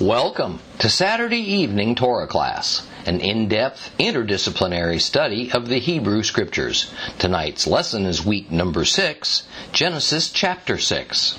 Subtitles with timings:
[0.00, 6.92] Welcome to Saturday Evening Torah Class, an in depth interdisciplinary study of the Hebrew Scriptures.
[7.18, 11.38] Tonight's lesson is week number 6, Genesis chapter 6.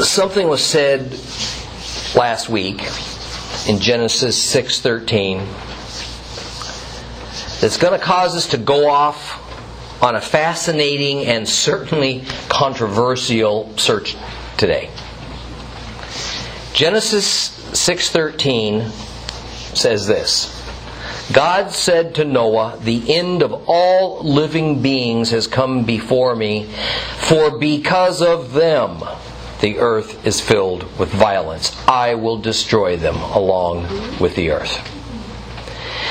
[0.00, 1.02] Something was said
[2.16, 2.82] last week
[3.68, 5.46] in Genesis 6:13
[7.60, 14.16] that's going to cause us to go off on a fascinating and certainly controversial search
[14.56, 14.90] today.
[16.76, 18.92] Genesis 6:13
[19.72, 20.62] says this.
[21.32, 26.66] God said to Noah, "The end of all living beings has come before me,
[27.16, 29.02] for because of them
[29.62, 31.72] the earth is filled with violence.
[31.88, 33.86] I will destroy them along
[34.20, 34.78] with the earth."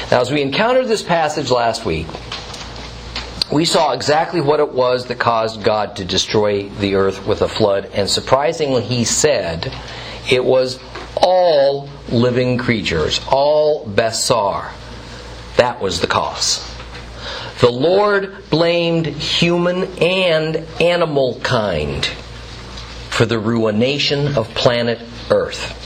[0.10, 2.08] Now, as we encountered this passage last week,
[3.52, 7.48] we saw exactly what it was that caused God to destroy the earth with a
[7.48, 9.72] flood, and surprisingly, He said,
[10.30, 10.80] it was
[11.16, 14.72] all living creatures, all Besar.
[15.58, 16.70] That was the cause.
[17.60, 22.06] The Lord blamed human and animal kind
[23.10, 25.82] for the ruination of planet Earth.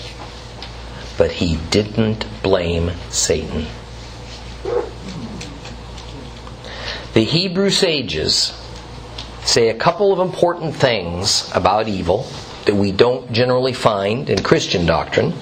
[1.18, 3.68] But he didn't blame Satan.
[7.14, 8.56] The Hebrew sages
[9.44, 12.28] say a couple of important things about evil
[12.66, 15.34] that we don't generally find in Christian doctrine.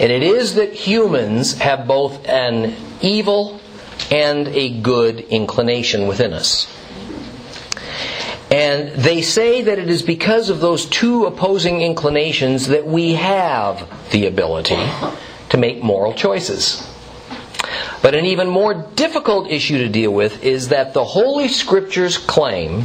[0.00, 3.60] And it is that humans have both an evil
[4.10, 6.72] and a good inclination within us.
[8.50, 13.86] And they say that it is because of those two opposing inclinations that we have
[14.10, 14.78] the ability
[15.50, 16.86] to make moral choices.
[18.00, 22.84] But an even more difficult issue to deal with is that the Holy Scriptures claim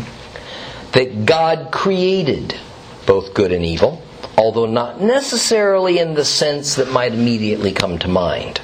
[0.91, 2.55] that God created
[3.05, 4.01] both good and evil,
[4.37, 8.61] although not necessarily in the sense that might immediately come to mind.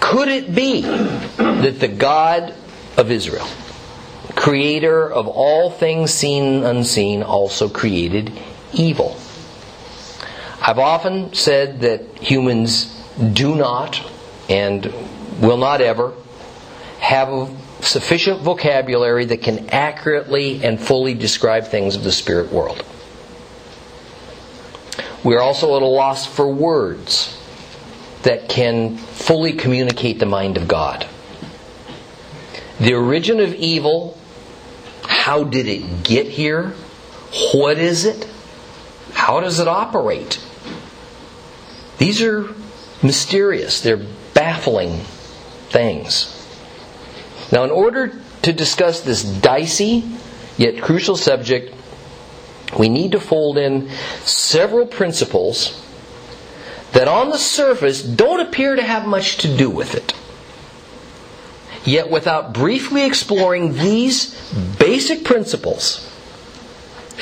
[0.00, 2.54] Could it be that the God
[2.96, 3.46] of Israel,
[4.34, 8.32] creator of all things seen and unseen, also created
[8.72, 9.16] evil?
[10.60, 12.94] I've often said that humans
[13.32, 14.00] do not
[14.48, 14.92] and
[15.40, 16.12] will not ever
[17.00, 17.28] have
[17.82, 22.84] sufficient vocabulary that can accurately and fully describe things of the spirit world.
[25.24, 27.38] We are also at a loss for words
[28.22, 31.06] that can fully communicate the mind of God.
[32.80, 34.18] The origin of evil,
[35.02, 36.72] how did it get here?
[37.54, 38.28] What is it?
[39.12, 40.44] How does it operate?
[41.98, 42.48] These are
[43.02, 44.04] mysterious, they're
[44.34, 44.98] baffling
[45.68, 46.31] things.
[47.52, 50.04] Now, in order to discuss this dicey
[50.56, 51.74] yet crucial subject,
[52.78, 53.90] we need to fold in
[54.24, 55.78] several principles
[56.92, 60.14] that on the surface don't appear to have much to do with it.
[61.84, 64.34] Yet, without briefly exploring these
[64.78, 66.08] basic principles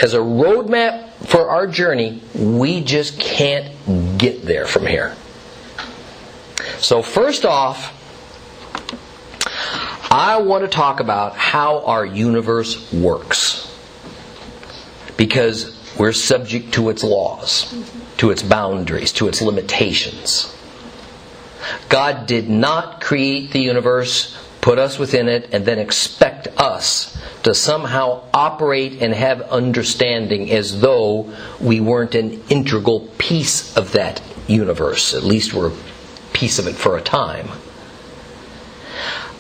[0.02, 3.74] as a roadmap for our journey, we just can't
[4.18, 5.16] get there from here.
[6.78, 7.99] So, first off,
[10.10, 13.66] I want to talk about how our universe works.
[15.16, 17.72] Because we're subject to its laws,
[18.16, 20.56] to its boundaries, to its limitations.
[21.88, 27.54] God did not create the universe, put us within it, and then expect us to
[27.54, 35.14] somehow operate and have understanding as though we weren't an integral piece of that universe.
[35.14, 35.76] At least we're a
[36.32, 37.48] piece of it for a time.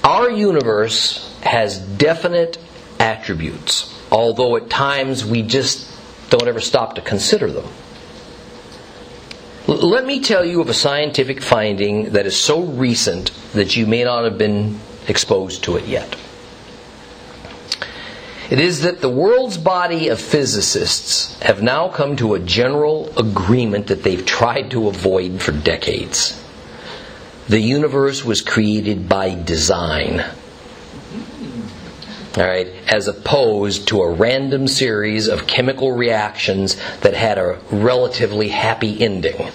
[0.02, 2.58] Our universe has definite
[2.98, 5.88] attributes, although at times we just
[6.30, 7.66] don't ever stop to consider them.
[9.66, 14.04] Let me tell you of a scientific finding that is so recent that you may
[14.04, 16.16] not have been exposed to it yet.
[18.50, 23.86] It is that the world's body of physicists have now come to a general agreement
[23.86, 26.39] that they've tried to avoid for decades.
[27.50, 30.20] The universe was created by design.
[32.36, 38.50] All right, as opposed to a random series of chemical reactions that had a relatively
[38.50, 39.48] happy ending.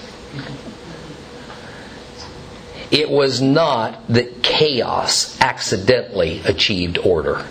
[2.92, 7.46] It was not that chaos accidentally achieved order.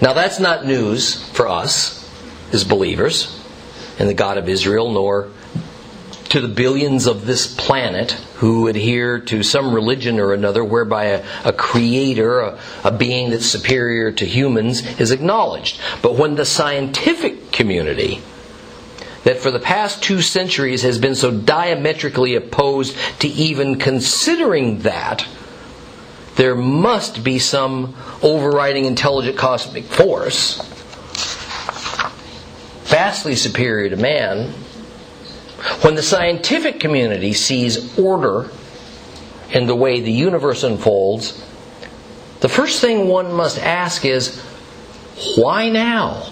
[0.00, 2.10] Now, that's not news for us
[2.54, 3.38] as believers
[3.98, 5.28] in the God of Israel, nor
[6.30, 11.24] to the billions of this planet who adhere to some religion or another whereby a,
[11.44, 15.80] a creator, a, a being that's superior to humans, is acknowledged.
[16.02, 18.22] But when the scientific community
[19.24, 25.26] that for the past two centuries has been so diametrically opposed to even considering that,
[26.36, 30.58] there must be some overriding intelligent cosmic force
[32.90, 34.52] vastly superior to man.
[35.82, 38.50] When the scientific community sees order
[39.50, 41.44] in the way the universe unfolds,
[42.40, 44.40] the first thing one must ask is,
[45.36, 46.30] why now?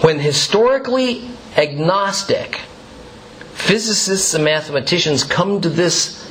[0.00, 2.56] When historically agnostic
[3.54, 6.28] physicists and mathematicians come to this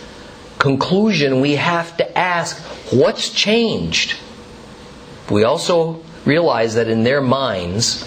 [0.59, 2.57] conclusion, we have to ask,
[2.91, 4.17] what's changed?
[5.29, 8.03] We also realize that in their minds,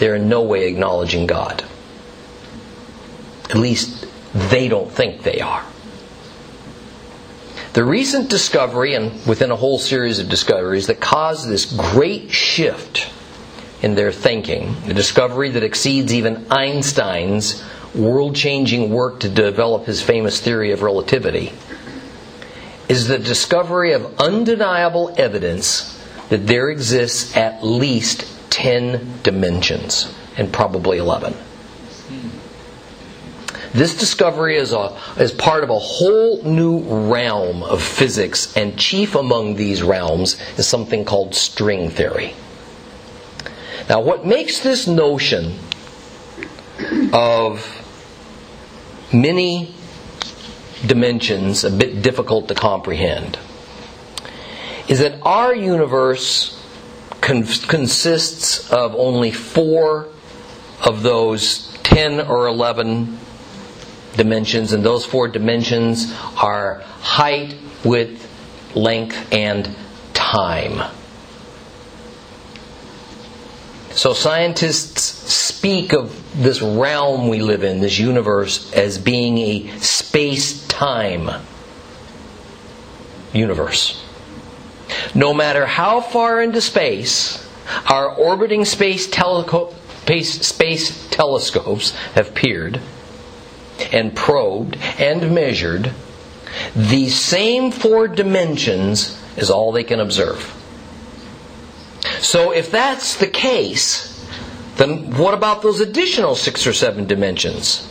[0.00, 1.64] they're in no way acknowledging God.
[3.50, 5.64] At least they don't think they are.
[7.72, 13.08] The recent discovery, and within a whole series of discoveries, that caused this great shift
[13.82, 17.62] in their thinking, a discovery that exceeds even Einstein's
[17.94, 21.52] world changing work to develop his famous theory of relativity,
[22.88, 25.96] is the discovery of undeniable evidence
[26.28, 31.34] that there exists at least 10 dimensions, and probably 11.
[33.72, 36.80] This discovery is, a, is part of a whole new
[37.10, 42.34] realm of physics, and chief among these realms is something called string theory.
[43.88, 45.58] Now, what makes this notion
[47.12, 47.76] of
[49.12, 49.74] many
[50.86, 53.38] dimensions a bit difficult to comprehend
[54.88, 56.59] is that our universe
[57.20, 60.08] con- consists of only four
[60.84, 63.18] of those 10 or 11
[64.16, 68.26] dimensions, and those four dimensions are height, width,
[68.74, 69.74] length, and
[70.14, 70.90] time.
[73.90, 75.02] So scientists
[75.32, 81.30] speak of this realm we live in, this universe, as being a space time
[83.32, 83.99] universe.
[85.14, 87.46] No matter how far into space
[87.86, 89.74] our orbiting space, teleco-
[90.22, 92.80] space telescopes have peered,
[93.92, 95.92] and probed and measured,
[96.74, 100.54] the same four dimensions is all they can observe.
[102.20, 104.06] So if that's the case,
[104.76, 107.86] then what about those additional six or seven dimensions?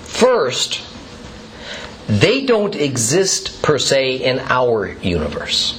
[0.00, 0.80] First,
[2.08, 5.78] they don't exist per se in our universe.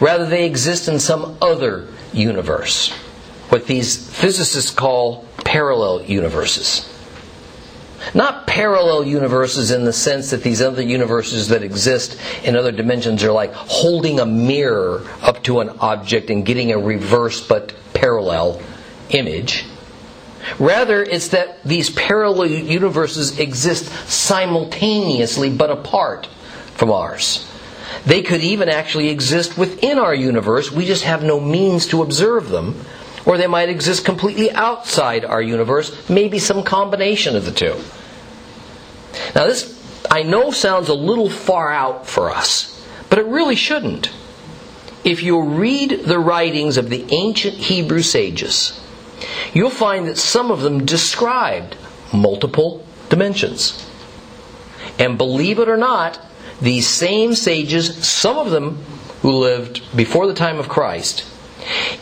[0.00, 2.90] Rather, they exist in some other universe,
[3.48, 6.92] what these physicists call parallel universes.
[8.14, 13.24] Not parallel universes in the sense that these other universes that exist in other dimensions
[13.24, 18.60] are like holding a mirror up to an object and getting a reverse but parallel
[19.10, 19.65] image.
[20.58, 26.26] Rather, it's that these parallel universes exist simultaneously but apart
[26.74, 27.50] from ours.
[28.04, 32.48] They could even actually exist within our universe, we just have no means to observe
[32.48, 32.84] them.
[33.24, 37.74] Or they might exist completely outside our universe, maybe some combination of the two.
[39.34, 39.76] Now, this
[40.08, 44.10] I know sounds a little far out for us, but it really shouldn't.
[45.04, 48.80] If you read the writings of the ancient Hebrew sages,
[49.52, 51.76] you'll find that some of them described
[52.12, 53.88] multiple dimensions.
[54.98, 56.18] And believe it or not,
[56.60, 58.76] these same sages, some of them
[59.22, 61.24] who lived before the time of Christ,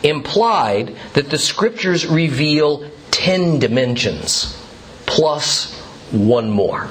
[0.03, 4.61] implied that the scriptures reveal ten dimensions
[5.05, 5.79] plus
[6.11, 6.89] one more,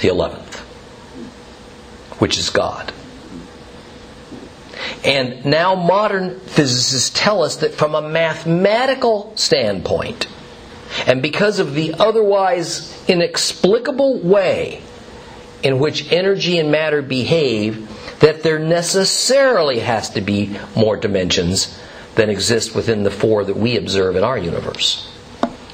[0.00, 0.60] the eleventh,
[2.20, 2.92] which is God.
[5.04, 10.26] And now modern physicists tell us that from a mathematical standpoint,
[11.06, 14.82] and because of the otherwise inexplicable way
[15.62, 17.88] in which energy and matter behave,
[18.20, 21.78] that there necessarily has to be more dimensions
[22.14, 25.08] than exist within the four that we observe in our universe.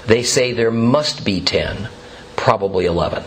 [0.06, 1.88] They say there must be 10,
[2.36, 3.24] probably 11.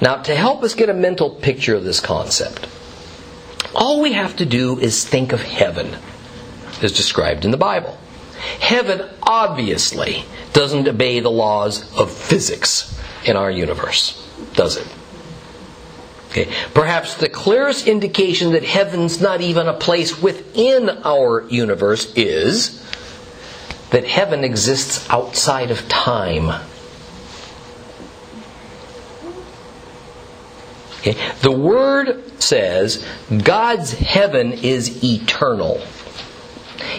[0.00, 2.68] Now, to help us get a mental picture of this concept,
[3.74, 5.96] all we have to do is think of heaven
[6.82, 7.98] as described in the Bible.
[8.60, 14.86] Heaven obviously doesn't obey the laws of physics in our universe, does it?
[16.30, 16.50] Okay.
[16.74, 22.80] Perhaps the clearest indication that heaven's not even a place within our universe is
[23.90, 26.60] that heaven exists outside of time.
[31.00, 31.16] Okay?
[31.42, 33.04] The Word says
[33.42, 35.80] God's heaven is eternal.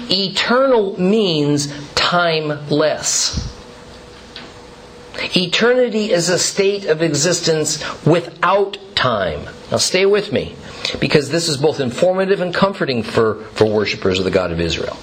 [0.09, 3.47] Eternal means timeless.
[5.35, 9.47] Eternity is a state of existence without time.
[9.69, 10.55] Now, stay with me,
[10.99, 14.97] because this is both informative and comforting for, for worshippers of the God of Israel.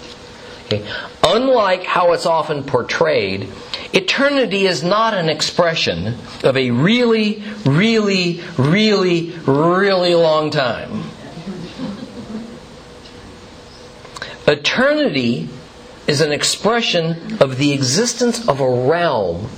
[0.66, 0.86] Okay?
[1.24, 3.48] Unlike how it's often portrayed,
[3.92, 11.04] eternity is not an expression of a really, really, really, really long time.
[14.46, 15.48] Eternity
[16.06, 19.48] is an expression of the existence of a realm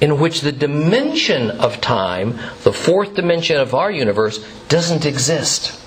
[0.00, 5.78] in which the dimension of time, the fourth dimension of our universe, doesn't exist.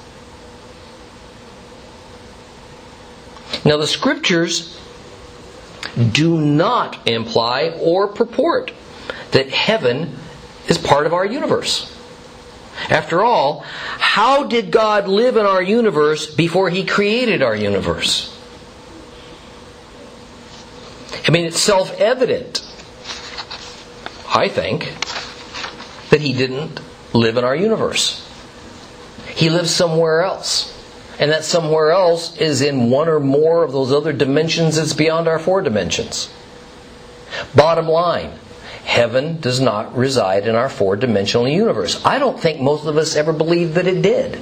[3.65, 4.79] Now, the scriptures
[6.11, 8.71] do not imply or purport
[9.31, 10.15] that heaven
[10.67, 11.89] is part of our universe.
[12.89, 18.29] After all, how did God live in our universe before He created our universe?
[21.27, 22.61] I mean, it's self evident,
[24.33, 24.93] I think,
[26.09, 26.81] that He didn't
[27.13, 28.27] live in our universe.
[29.27, 30.72] He lives somewhere else.
[31.19, 35.27] And that somewhere else is in one or more of those other dimensions that's beyond
[35.27, 36.33] our four dimensions.
[37.55, 38.31] Bottom line,
[38.83, 42.03] heaven does not reside in our four dimensional universe.
[42.05, 44.41] I don't think most of us ever believed that it did.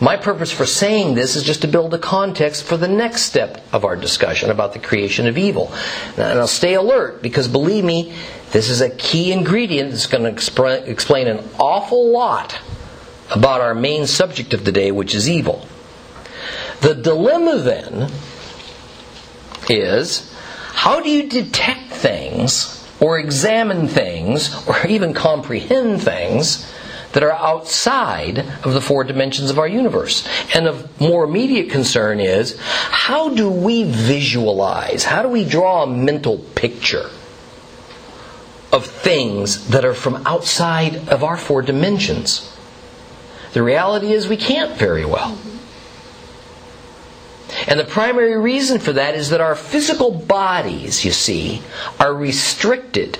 [0.00, 3.64] My purpose for saying this is just to build a context for the next step
[3.72, 5.72] of our discussion about the creation of evil.
[6.18, 8.12] Now, stay alert because believe me,
[8.50, 12.58] this is a key ingredient that's going to explain an awful lot
[13.30, 15.66] about our main subject of the day, which is evil.
[16.80, 18.10] The dilemma then
[19.68, 20.34] is
[20.72, 26.70] how do you detect things or examine things or even comprehend things
[27.12, 30.26] that are outside of the four dimensions of our universe.
[30.54, 35.86] And of more immediate concern is how do we visualize, how do we draw a
[35.86, 37.08] mental picture
[38.72, 42.53] of things that are from outside of our four dimensions?
[43.54, 45.38] The reality is we can't very well.
[47.68, 51.62] And the primary reason for that is that our physical bodies, you see,
[52.00, 53.16] are restricted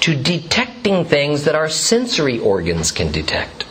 [0.00, 3.64] to detecting things that our sensory organs can detect.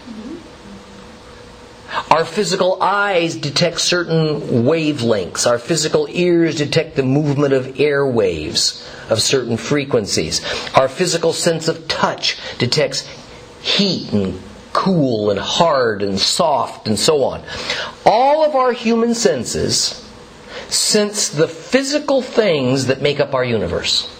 [2.09, 5.45] Our physical eyes detect certain wavelengths.
[5.45, 10.41] Our physical ears detect the movement of air waves of certain frequencies.
[10.75, 13.05] Our physical sense of touch detects
[13.61, 14.39] heat and
[14.73, 17.43] cool and hard and soft and so on.
[18.05, 20.05] All of our human senses
[20.69, 24.15] sense the physical things that make up our universe.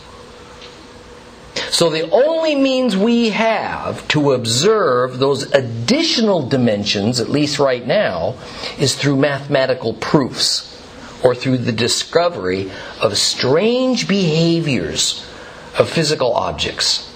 [1.71, 8.35] So the only means we have to observe those additional dimensions, at least right now,
[8.77, 10.65] is through mathematical proofs
[11.23, 15.25] or through the discovery of strange behaviors
[15.77, 17.08] of physical objects.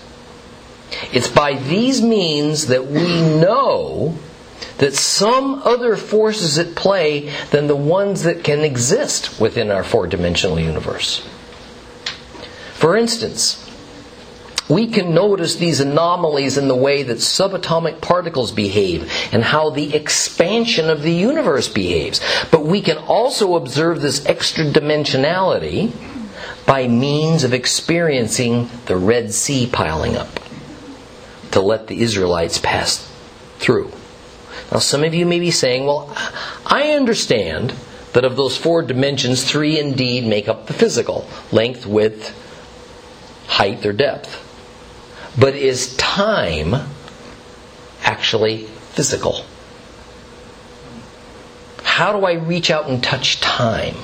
[1.11, 4.15] It's by these means that we know
[4.77, 10.07] that some other forces at play than the ones that can exist within our four
[10.07, 11.25] dimensional universe.
[12.73, 13.59] For instance,
[14.69, 19.93] we can notice these anomalies in the way that subatomic particles behave and how the
[19.93, 22.19] expansion of the universe behaves.
[22.51, 25.91] But we can also observe this extra dimensionality
[26.65, 30.42] by means of experiencing the Red Sea piling up
[31.53, 33.09] to let the Israelites pass
[33.59, 33.91] through.
[34.71, 36.11] Now, some of you may be saying, well,
[36.65, 37.73] I understand
[38.13, 42.35] that of those four dimensions, three indeed make up the physical length, width,
[43.47, 44.39] height, or depth.
[45.39, 46.75] But is time
[48.03, 49.45] actually physical?
[51.83, 53.97] How do I reach out and touch time?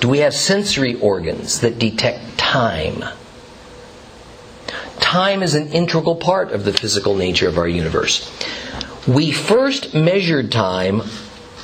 [0.00, 3.04] Do we have sensory organs that detect time?
[5.10, 8.30] Time is an integral part of the physical nature of our universe.
[9.08, 11.02] We first measured time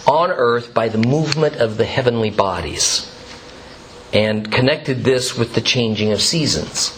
[0.04, 3.08] on earth by the movement of the heavenly bodies
[4.12, 6.90] and connected this with the changing of seasons.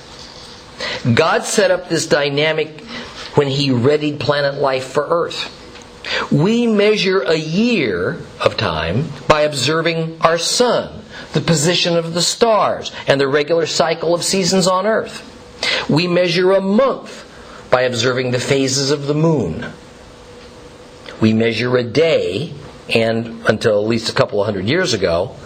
[1.12, 2.80] God set up this dynamic
[3.34, 5.52] when He readied planet life for Earth.
[6.32, 11.02] We measure a year of time by observing our sun,
[11.34, 15.34] the position of the stars, and the regular cycle of seasons on Earth.
[15.88, 17.24] We measure a month
[17.70, 19.66] by observing the phases of the moon.
[21.20, 22.52] We measure a day,
[22.88, 25.36] and until at least a couple of hundred years ago,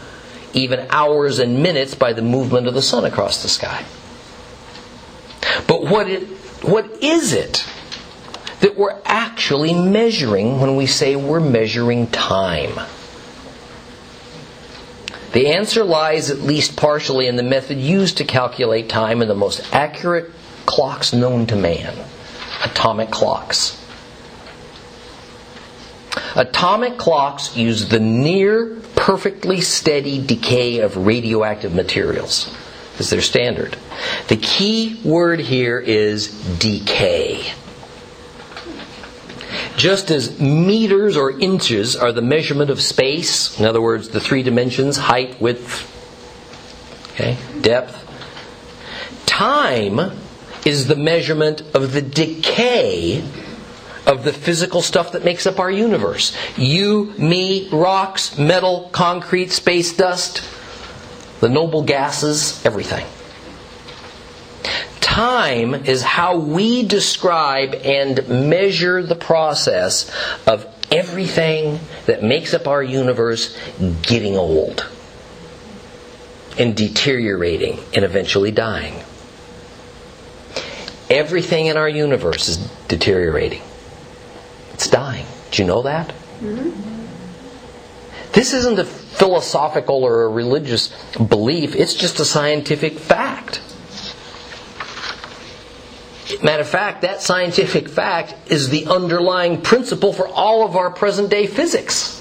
[0.53, 3.85] even hours and minutes by the movement of the sun across the sky.
[5.67, 6.29] But what it
[6.63, 7.65] what is it
[8.61, 12.79] that we're actually measuring when we say we're measuring time?
[15.33, 19.35] The answer lies at least partially in the method used to calculate time in the
[19.35, 20.31] most accurate
[20.67, 21.95] clocks known to man
[22.65, 23.79] atomic clocks.
[26.37, 32.55] Atomic clocks use the near perfectly steady decay of radioactive materials
[32.99, 33.77] as their standard.
[34.29, 37.53] The key word here is decay.
[39.77, 44.43] Just as meters or inches are the measurement of space, in other words, the three
[44.43, 45.89] dimensions height, width,
[47.13, 47.99] okay, depth,
[49.27, 49.99] time
[50.65, 53.25] is the measurement of the decay
[54.07, 56.37] of the physical stuff that makes up our universe.
[56.57, 60.43] You, me, rocks, metal, concrete, space dust,
[61.41, 63.07] the noble gases, everything.
[65.13, 70.11] Time is how we describe and measure the process
[70.47, 73.55] of everything that makes up our universe
[74.01, 74.89] getting old
[76.59, 79.05] and deteriorating and eventually dying.
[81.11, 82.57] Everything in our universe is
[82.89, 83.61] deteriorating.
[84.73, 85.27] It's dying.
[85.51, 86.09] Do you know that?
[86.41, 86.71] Mm-hmm.
[88.33, 93.61] This isn't a philosophical or a religious belief, it's just a scientific fact.
[96.41, 101.31] Matter of fact, that scientific fact is the underlying principle for all of our present
[101.31, 102.19] day physics.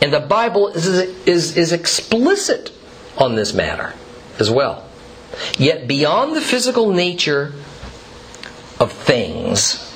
[0.00, 2.72] And the Bible is, is, is explicit
[3.16, 3.94] on this matter
[4.40, 4.84] as well.
[5.56, 7.52] Yet, beyond the physical nature
[8.80, 9.88] of things,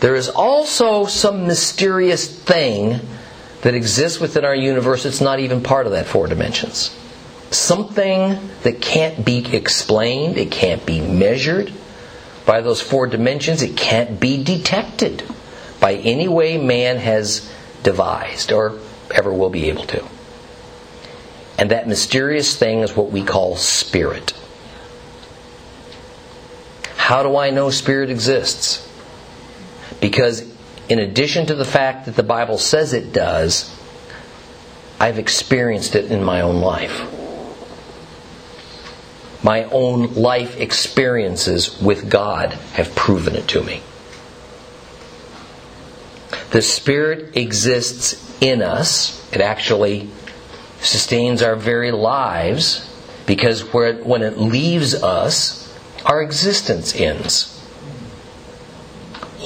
[0.00, 3.00] there is also some mysterious thing
[3.62, 6.94] that exists within our universe that's not even part of that four dimensions.
[7.54, 11.72] Something that can't be explained, it can't be measured
[12.44, 15.22] by those four dimensions, it can't be detected
[15.78, 17.48] by any way man has
[17.84, 18.80] devised or
[19.14, 20.04] ever will be able to.
[21.56, 24.32] And that mysterious thing is what we call spirit.
[26.96, 28.84] How do I know spirit exists?
[30.00, 30.44] Because,
[30.88, 33.72] in addition to the fact that the Bible says it does,
[34.98, 37.13] I've experienced it in my own life.
[39.44, 43.82] My own life experiences with God have proven it to me.
[46.50, 49.32] The Spirit exists in us.
[49.32, 50.08] It actually
[50.80, 52.90] sustains our very lives
[53.26, 55.72] because when it leaves us,
[56.04, 57.54] our existence ends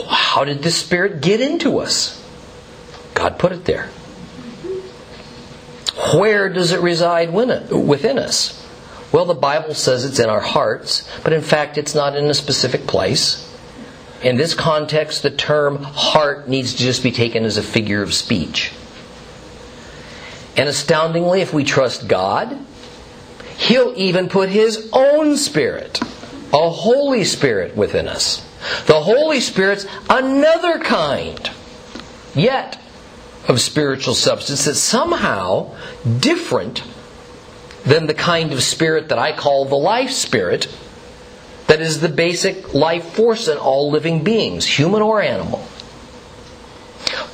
[0.09, 2.15] how did the Spirit get into us?
[3.15, 3.87] God put it there.
[6.15, 8.58] Where does it reside within us?
[9.11, 12.35] Well, the Bible says it's in our hearts, but in fact, it's not in a
[12.35, 13.45] specific place.
[14.23, 18.13] In this context, the term heart needs to just be taken as a figure of
[18.13, 18.73] speech.
[20.57, 22.59] And astoundingly, if we trust God,
[23.57, 26.01] He'll even put His own Spirit,
[26.53, 28.45] a Holy Spirit, within us.
[28.87, 31.51] The Holy Spirit's another kind,
[32.35, 32.79] yet,
[33.47, 35.75] of spiritual substance that's somehow
[36.19, 36.83] different
[37.89, 40.69] than the kind of spirit that I call the life spirit,
[41.69, 45.67] that is the basic life force in all living beings, human or animal.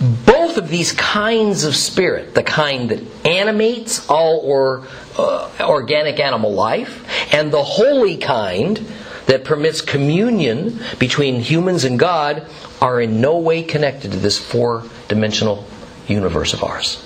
[0.00, 4.86] Both of these kinds of spirit, the kind that animates all or,
[5.18, 8.86] uh, organic animal life, and the holy kind
[9.26, 12.46] that permits communion between humans and God
[12.80, 15.64] are in no way connected to this four dimensional
[16.06, 17.02] universe of ours.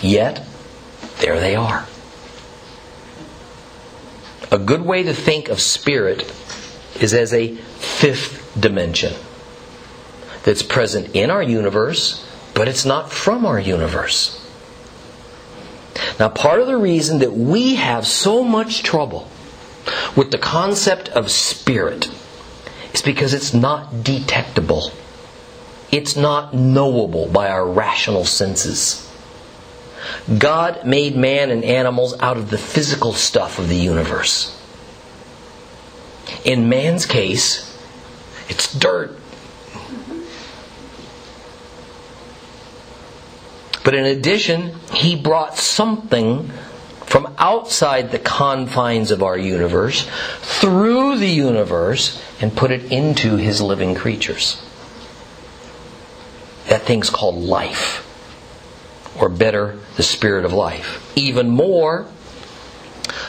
[0.00, 0.44] Yet,
[1.18, 1.86] there they are.
[4.50, 6.22] A good way to think of spirit
[7.00, 9.14] is as a fifth dimension
[10.42, 14.36] that's present in our universe, but it's not from our universe.
[16.18, 19.28] Now, part of the reason that we have so much trouble
[20.16, 22.10] with the concept of spirit
[22.92, 24.92] is because it's not detectable.
[25.92, 29.09] It's not knowable by our rational senses.
[30.38, 34.56] God made man and animals out of the physical stuff of the universe.
[36.44, 37.66] In man's case,
[38.48, 39.20] it's dirt
[43.82, 46.50] But in addition, he brought something
[47.06, 50.08] from outside the confines of our universe
[50.40, 54.62] through the universe and put it into his living creatures.
[56.68, 58.06] That thing's called life,
[59.20, 61.12] or better, the spirit of life.
[61.16, 62.06] Even more,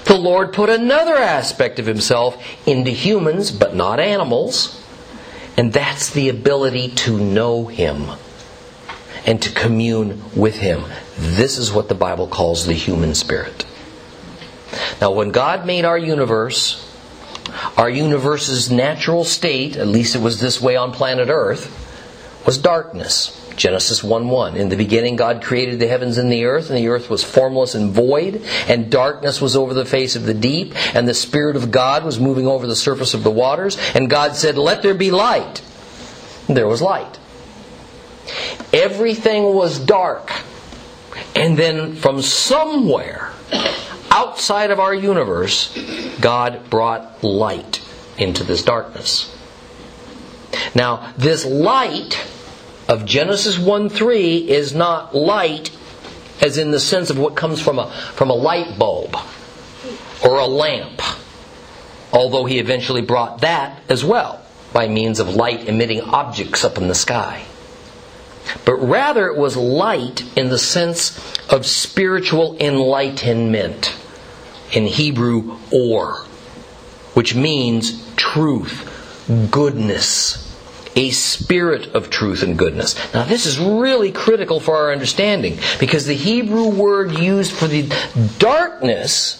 [0.05, 4.77] the Lord put another aspect of himself into humans, but not animals.
[5.57, 8.09] And that's the ability to know him
[9.25, 10.83] and to commune with him.
[11.17, 13.65] This is what the Bible calls the human spirit.
[14.99, 16.87] Now, when God made our universe,
[17.77, 21.77] our universe's natural state, at least it was this way on planet Earth,
[22.45, 23.37] was darkness.
[23.55, 24.55] Genesis 1 1.
[24.55, 27.75] In the beginning, God created the heavens and the earth, and the earth was formless
[27.75, 31.71] and void, and darkness was over the face of the deep, and the Spirit of
[31.71, 33.77] God was moving over the surface of the waters.
[33.93, 35.61] And God said, Let there be light.
[36.47, 37.19] And there was light.
[38.73, 40.31] Everything was dark.
[41.35, 43.31] And then from somewhere
[44.09, 45.77] outside of our universe,
[46.19, 47.81] God brought light
[48.17, 49.35] into this darkness.
[50.75, 52.21] Now, this light
[52.91, 55.71] of Genesis 1 3 is not light
[56.41, 59.15] as in the sense of what comes from a, from a light bulb
[60.25, 61.01] or a lamp,
[62.11, 66.89] although he eventually brought that as well by means of light emitting objects up in
[66.89, 67.45] the sky.
[68.65, 71.17] But rather, it was light in the sense
[71.49, 73.95] of spiritual enlightenment.
[74.73, 76.25] In Hebrew, or,
[77.13, 78.87] which means truth,
[79.49, 80.40] goodness,
[80.95, 82.95] a spirit of truth and goodness.
[83.13, 87.91] Now, this is really critical for our understanding because the Hebrew word used for the
[88.37, 89.37] darkness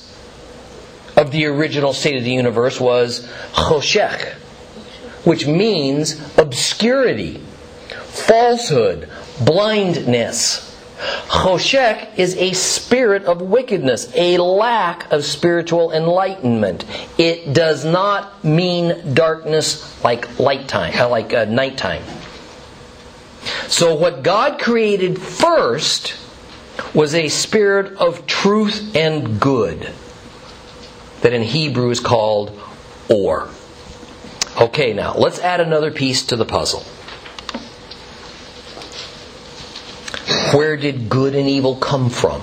[1.18, 4.34] of the original state of the universe was choshech,
[5.26, 7.42] which means obscurity,
[7.90, 9.10] falsehood,
[9.44, 10.71] blindness.
[11.32, 16.84] Choshech is a spirit of wickedness, a lack of spiritual enlightenment.
[17.18, 22.04] It does not mean darkness like light time, uh, like uh, nighttime.
[23.68, 26.16] So what God created first
[26.94, 29.90] was a spirit of truth and good
[31.22, 32.60] that in Hebrew is called
[33.10, 33.48] or.
[34.60, 36.84] Okay, now let's add another piece to the puzzle.
[40.54, 42.42] Where did good and evil come from?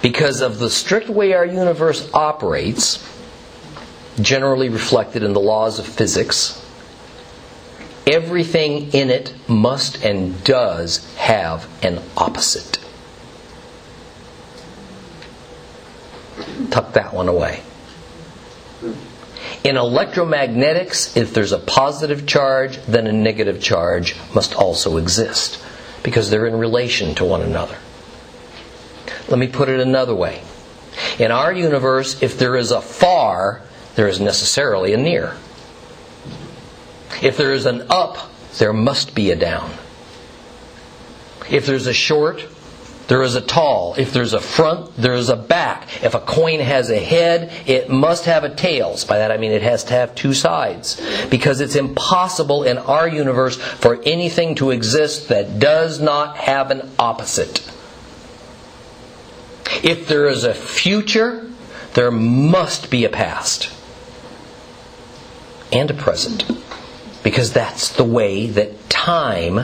[0.00, 3.04] Because of the strict way our universe operates,
[4.20, 6.64] generally reflected in the laws of physics,
[8.06, 12.78] everything in it must and does have an opposite.
[16.70, 17.62] Tuck that one away.
[19.64, 25.62] In electromagnetics, if there's a positive charge, then a negative charge must also exist
[26.02, 27.76] because they're in relation to one another.
[29.28, 30.42] Let me put it another way.
[31.18, 33.62] In our universe, if there is a far,
[33.94, 35.36] there is necessarily a near.
[37.22, 39.72] If there is an up, there must be a down.
[41.50, 42.46] If there's a short,
[43.08, 43.94] there is a tall.
[43.96, 46.04] If there's a front, there is a back.
[46.04, 49.04] If a coin has a head, it must have a tails.
[49.04, 51.00] By that I mean it has to have two sides.
[51.30, 56.90] Because it's impossible in our universe for anything to exist that does not have an
[56.98, 57.66] opposite.
[59.82, 61.50] If there is a future,
[61.94, 63.72] there must be a past
[65.72, 66.44] and a present.
[67.22, 69.54] Because that's the way that time,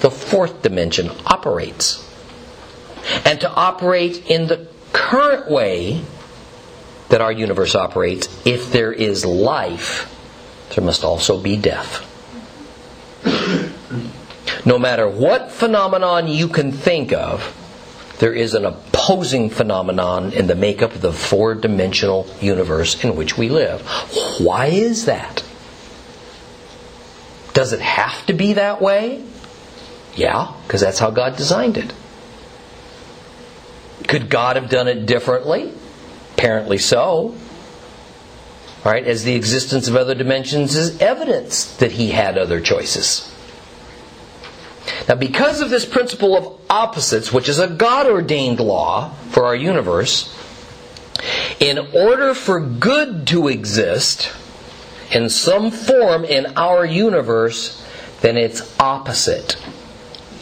[0.00, 2.11] the fourth dimension, operates
[3.24, 6.02] and to operate in the current way
[7.08, 10.08] that our universe operates, if there is life,
[10.74, 12.08] there must also be death.
[14.64, 17.58] no matter what phenomenon you can think of,
[18.18, 23.36] there is an opposing phenomenon in the makeup of the four dimensional universe in which
[23.36, 23.82] we live.
[24.38, 25.42] Why is that?
[27.52, 29.22] Does it have to be that way?
[30.14, 31.92] Yeah, because that's how God designed it.
[34.08, 35.72] Could God have done it differently?
[36.34, 37.34] Apparently so.
[38.84, 43.32] Right, as the existence of other dimensions is evidence that he had other choices.
[45.08, 49.54] Now, because of this principle of opposites, which is a God ordained law for our
[49.54, 50.36] universe,
[51.60, 54.32] in order for good to exist
[55.12, 57.86] in some form in our universe,
[58.20, 59.56] then its opposite,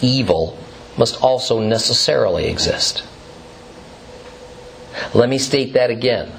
[0.01, 0.59] evil,
[0.97, 3.03] must also necessarily exist.
[5.15, 6.33] Let me state that again.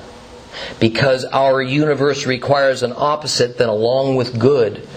[0.80, 4.88] Because our universe requires an opposite, then along with good,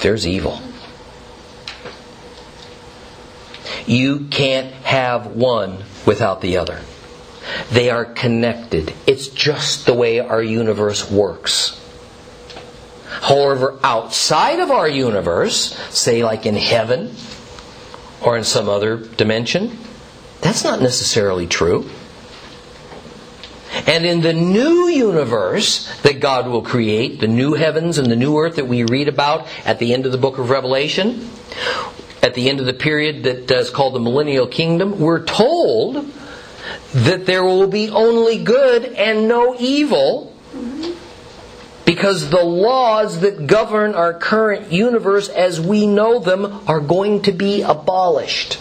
[0.00, 0.60] there's evil.
[3.86, 6.80] You can't have one without the other.
[7.70, 8.92] They are connected.
[9.06, 11.80] It's just the way our universe works.
[13.06, 17.14] However, outside of our universe, say like in heaven
[18.22, 19.78] or in some other dimension,
[20.40, 21.88] that's not necessarily true.
[23.86, 28.38] And in the new universe that God will create, the new heavens and the new
[28.38, 31.30] earth that we read about at the end of the book of Revelation,
[32.22, 36.12] at the end of the period that uh, is called the millennial kingdom, we're told
[36.92, 40.34] that there will be only good and no evil
[41.84, 47.32] because the laws that govern our current universe as we know them are going to
[47.32, 48.60] be abolished.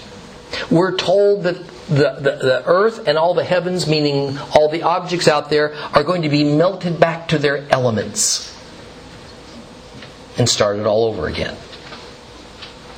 [0.71, 5.27] We're told that the, the, the, earth and all the heavens, meaning all the objects
[5.27, 8.53] out there, are going to be melted back to their elements
[10.37, 11.55] and started all over again.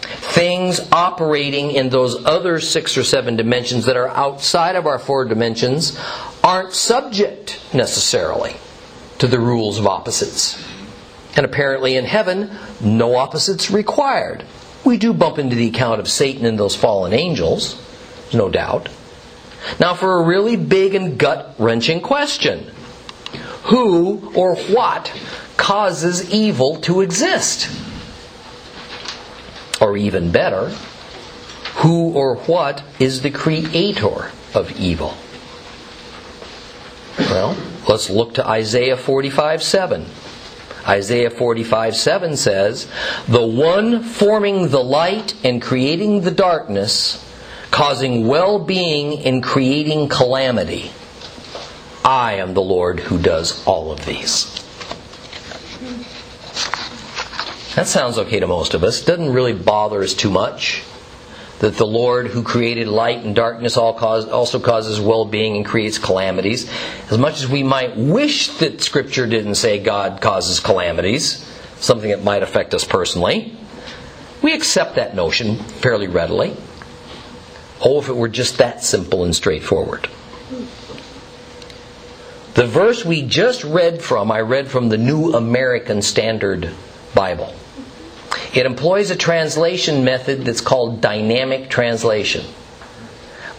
[0.02, 5.25] Things operating in those other six or seven dimensions that are outside of our four
[5.25, 5.97] dimensions
[6.43, 8.56] aren't subject necessarily
[9.19, 10.63] to the rules of opposites.
[11.36, 14.43] And apparently in heaven, no opposites required.
[14.84, 17.82] We do bump into the account of Satan and those fallen angels,
[18.33, 18.89] no doubt.
[19.79, 22.71] Now, for a really big and gut wrenching question
[23.65, 25.13] Who or what
[25.57, 27.69] causes evil to exist?
[29.81, 30.69] Or even better,
[31.75, 35.15] who or what is the creator of evil?
[37.17, 37.55] Well,
[37.87, 40.05] let's look to Isaiah 45 7.
[40.87, 42.89] Isaiah 45 7 says,
[43.27, 47.23] The one forming the light and creating the darkness,
[47.71, 50.91] causing well being and creating calamity.
[52.03, 54.55] I am the Lord who does all of these.
[57.75, 59.03] That sounds okay to most of us.
[59.05, 60.84] Doesn't really bother us too much
[61.60, 66.71] that the Lord who created light and darkness also causes well being and creates calamities.
[67.12, 71.45] As much as we might wish that Scripture didn't say God causes calamities,
[71.79, 73.58] something that might affect us personally,
[74.41, 76.55] we accept that notion fairly readily.
[77.81, 80.09] Oh, if it were just that simple and straightforward.
[82.55, 86.69] The verse we just read from, I read from the New American Standard
[87.13, 87.53] Bible.
[88.53, 92.45] It employs a translation method that's called dynamic translation.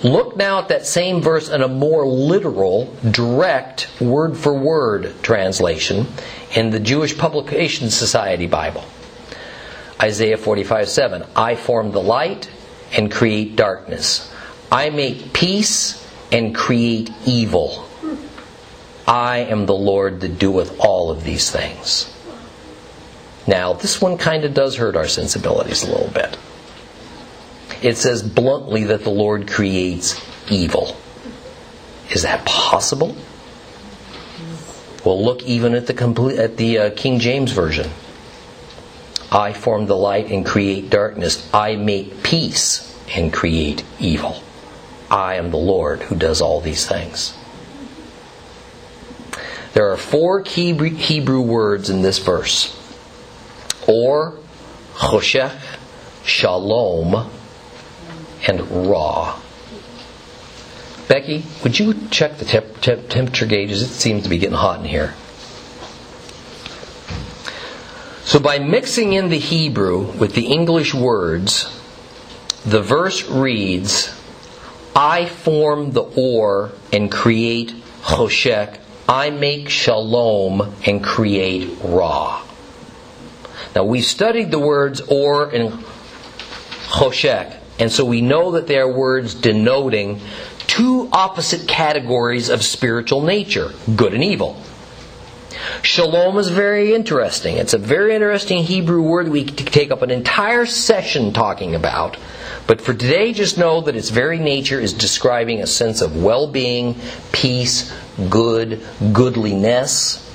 [0.03, 6.07] Look now at that same verse in a more literal, direct, word for word translation
[6.55, 8.85] in the Jewish Publication Society Bible.
[10.01, 11.25] Isaiah 45 7.
[11.37, 12.51] I form the light
[12.93, 14.33] and create darkness.
[14.71, 17.87] I make peace and create evil.
[19.07, 22.15] I am the Lord that doeth all of these things.
[23.47, 26.39] Now, this one kind of does hurt our sensibilities a little bit.
[27.83, 30.97] It says bluntly that the Lord creates evil.
[32.11, 33.17] Is that possible?
[35.05, 37.91] Well, look even at the complete, at the uh, King James version.
[39.33, 41.49] I form the light and create darkness.
[41.55, 44.43] I make peace and create evil.
[45.11, 47.37] I am the Lord who does all these things.
[49.73, 52.77] There are four key Hebrew words in this verse
[53.87, 54.39] or
[54.95, 55.59] choshech,
[56.25, 57.31] shalom,
[58.47, 59.41] and ra.
[61.09, 63.83] Becky, would you check the temp- temp- temperature gauges?
[63.83, 65.15] It seems to be getting hot in here.
[68.31, 71.65] So, by mixing in the Hebrew with the English words,
[72.65, 74.15] the verse reads,
[74.95, 78.79] I form the or and create choshech.
[79.09, 82.47] I make shalom and create ra.
[83.75, 85.85] Now, we studied the words or and
[86.87, 90.21] choshech, and so we know that they are words denoting
[90.69, 94.63] two opposite categories of spiritual nature good and evil.
[95.83, 97.57] Shalom is very interesting.
[97.57, 102.17] It's a very interesting Hebrew word we take up an entire session talking about.
[102.67, 106.47] But for today, just know that its very nature is describing a sense of well
[106.47, 106.97] being,
[107.33, 107.93] peace,
[108.29, 108.81] good,
[109.13, 110.27] goodliness,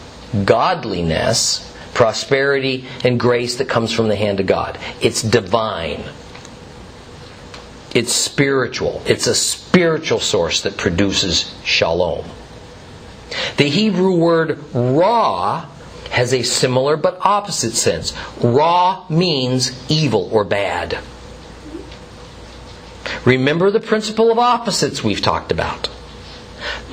[0.44, 4.78] godliness, prosperity and grace that comes from the hand of God.
[5.02, 6.04] It's divine.
[7.94, 9.02] It's spiritual.
[9.06, 12.26] It's a spiritual source that produces shalom.
[13.58, 15.68] The Hebrew word ra
[16.12, 18.14] has a similar but opposite sense.
[18.42, 21.00] Ra means evil or bad.
[23.26, 25.90] Remember the principle of opposites we've talked about.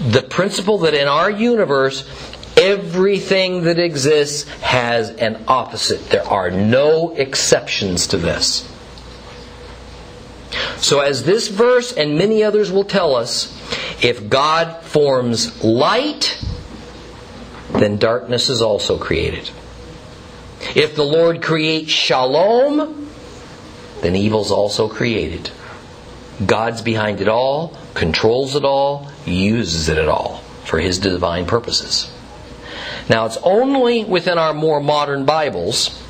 [0.08, 2.08] The principle that in our universe,
[2.56, 6.10] Everything that exists has an opposite.
[6.10, 8.68] There are no exceptions to this.
[10.82, 13.56] So, as this verse and many others will tell us,
[14.02, 16.44] if God forms light,
[17.70, 19.48] then darkness is also created.
[20.74, 23.08] If the Lord creates shalom,
[24.00, 25.50] then evil is also created.
[26.44, 30.42] God's behind it all, controls it all, uses it at all.
[30.64, 32.10] for his divine purposes.
[33.08, 36.01] Now, it's only within our more modern Bibles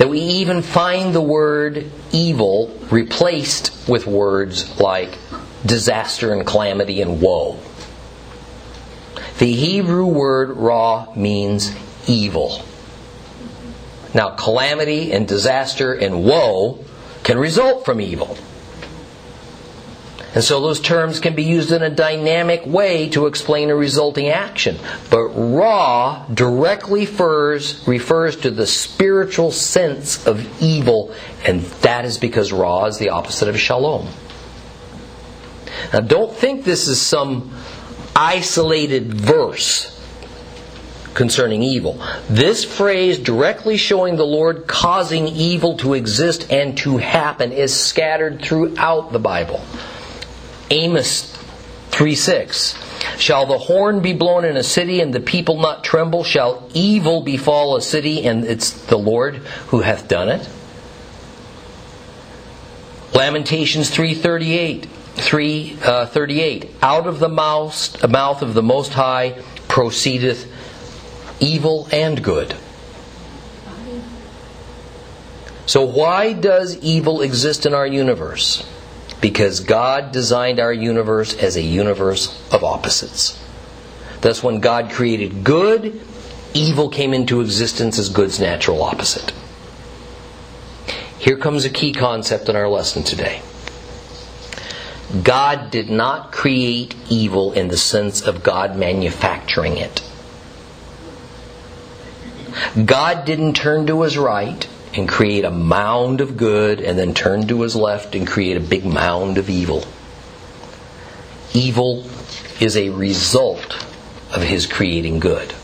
[0.00, 5.18] that we even find the word evil replaced with words like
[5.66, 7.60] disaster and calamity and woe.
[9.38, 11.76] The Hebrew word ra means
[12.08, 12.64] evil.
[14.14, 16.82] Now, calamity and disaster and woe
[17.22, 18.38] can result from evil.
[20.32, 24.28] And so those terms can be used in a dynamic way to explain a resulting
[24.28, 24.78] action.
[25.10, 31.12] But Ra directly refers, refers to the spiritual sense of evil,
[31.44, 34.08] and that is because Ra is the opposite of Shalom.
[35.92, 37.52] Now don't think this is some
[38.14, 39.96] isolated verse
[41.14, 42.00] concerning evil.
[42.28, 48.42] This phrase, directly showing the Lord causing evil to exist and to happen, is scattered
[48.42, 49.60] throughout the Bible.
[50.70, 51.36] Amos
[51.90, 52.74] 3 6.
[53.18, 56.24] Shall the horn be blown in a city and the people not tremble?
[56.24, 59.36] Shall evil befall a city and it's the Lord
[59.68, 60.48] who hath done it?
[63.14, 64.88] Lamentations 338.
[65.20, 70.50] 338 uh, out of the mouth, mouth of the most high proceedeth
[71.40, 72.54] evil and good
[75.66, 78.66] so why does evil exist in our universe
[79.20, 83.42] because God designed our universe as a universe of opposites.
[84.20, 86.00] Thus, when God created good,
[86.54, 89.32] evil came into existence as good's natural opposite.
[91.18, 93.42] Here comes a key concept in our lesson today.
[95.22, 100.02] God did not create evil in the sense of God manufacturing it.
[102.84, 107.46] God didn't turn to his right and create a mound of good and then turn
[107.46, 109.84] to his left and create a big mound of evil.
[111.52, 112.04] Evil
[112.60, 113.86] is a result
[114.34, 115.54] of his creating good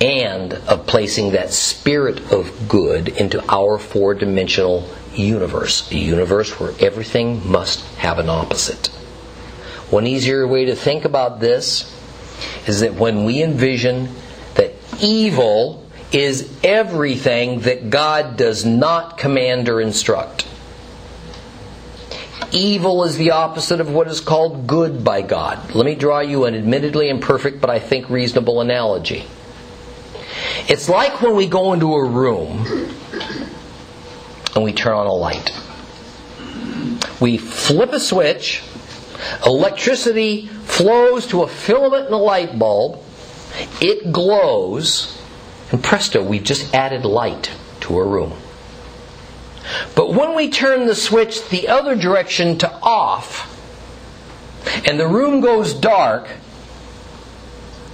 [0.00, 6.74] and of placing that spirit of good into our four dimensional universe, a universe where
[6.80, 8.88] everything must have an opposite.
[9.90, 11.92] One easier way to think about this
[12.66, 14.10] is that when we envision
[14.54, 15.85] that evil
[16.16, 20.48] is everything that God does not command or instruct.
[22.52, 25.74] Evil is the opposite of what is called good by God.
[25.74, 29.26] Let me draw you an admittedly imperfect but I think reasonable analogy.
[30.68, 32.64] It's like when we go into a room
[34.54, 35.52] and we turn on a light.
[37.20, 38.62] We flip a switch,
[39.44, 43.02] electricity flows to a filament in a light bulb,
[43.82, 45.15] it glows,
[45.72, 47.50] and presto, we've just added light
[47.80, 48.32] to a room.
[49.94, 53.52] But when we turn the switch the other direction to off,
[54.86, 56.28] and the room goes dark,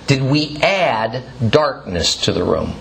[0.07, 2.75] did we add darkness to the room?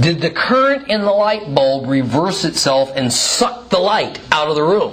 [0.00, 4.54] Did the current in the light bulb reverse itself and suck the light out of
[4.54, 4.92] the room?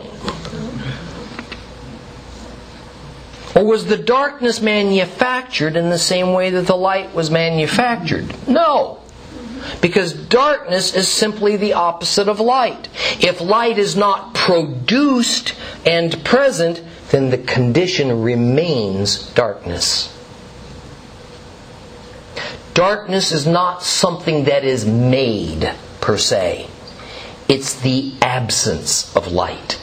[3.56, 8.34] Or was the darkness manufactured in the same way that the light was manufactured?
[8.48, 9.00] No.
[9.82, 12.90] Because darkness is simply the opposite of light.
[13.20, 15.56] If light is not produced
[15.86, 20.14] and present, then the condition remains darkness.
[22.74, 26.68] Darkness is not something that is made per se.
[27.48, 29.80] It's the absence of light.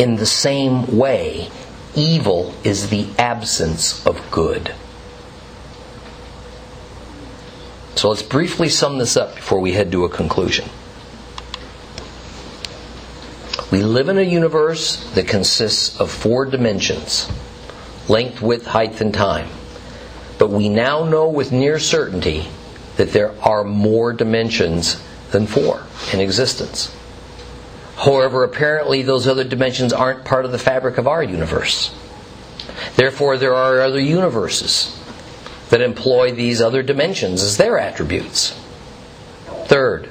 [0.00, 1.50] In the same way,
[1.94, 4.72] evil is the absence of good.
[7.96, 10.70] So let's briefly sum this up before we head to a conclusion.
[13.70, 17.30] We live in a universe that consists of four dimensions
[18.08, 19.50] length, width, height, and time.
[20.38, 22.48] But we now know with near certainty
[22.96, 24.98] that there are more dimensions
[25.30, 26.90] than four in existence.
[28.00, 31.94] However, apparently those other dimensions aren't part of the fabric of our universe.
[32.96, 34.98] Therefore, there are other universes
[35.68, 38.58] that employ these other dimensions as their attributes.
[39.66, 40.08] Third,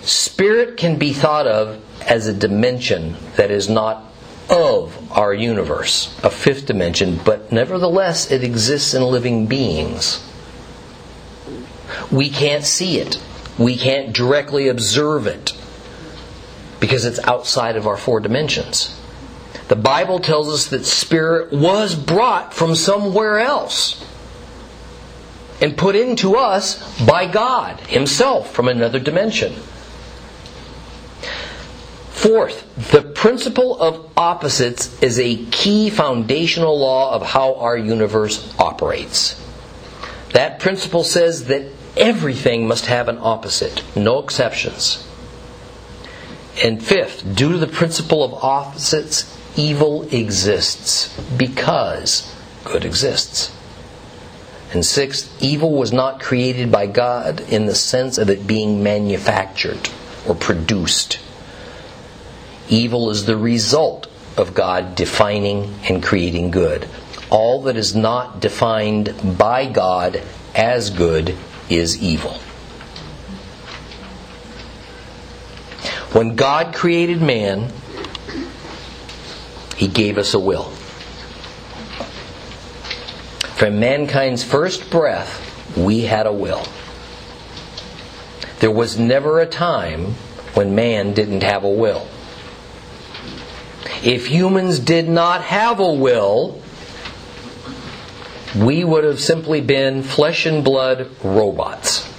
[0.00, 4.10] spirit can be thought of as a dimension that is not
[4.48, 10.26] of our universe, a fifth dimension, but nevertheless it exists in living beings.
[12.10, 13.22] We can't see it,
[13.58, 15.52] we can't directly observe it
[16.82, 19.00] because it's outside of our four dimensions.
[19.68, 24.04] The Bible tells us that spirit was brought from somewhere else.
[25.60, 29.52] and put into us by God Himself from another dimension.
[32.10, 39.40] Fourth, the principle of opposites is a key foundational law of how our universe operates.
[40.32, 45.06] That principle says that everything must have an opposite, no exceptions.
[46.60, 52.34] And fifth, due to the principle of opposites, evil exists because
[52.64, 53.54] good exists.
[54.72, 59.90] And sixth, evil was not created by God in the sense of it being manufactured
[60.26, 61.18] or produced.
[62.68, 66.88] Evil is the result of God defining and creating good.
[67.28, 70.22] All that is not defined by God
[70.54, 71.36] as good
[71.68, 72.38] is evil.
[76.12, 77.72] When God created man,
[79.76, 80.70] he gave us a will.
[83.56, 86.64] From mankind's first breath, we had a will.
[88.60, 90.14] There was never a time
[90.54, 92.06] when man didn't have a will.
[94.04, 96.60] If humans did not have a will,
[98.54, 102.11] we would have simply been flesh and blood robots.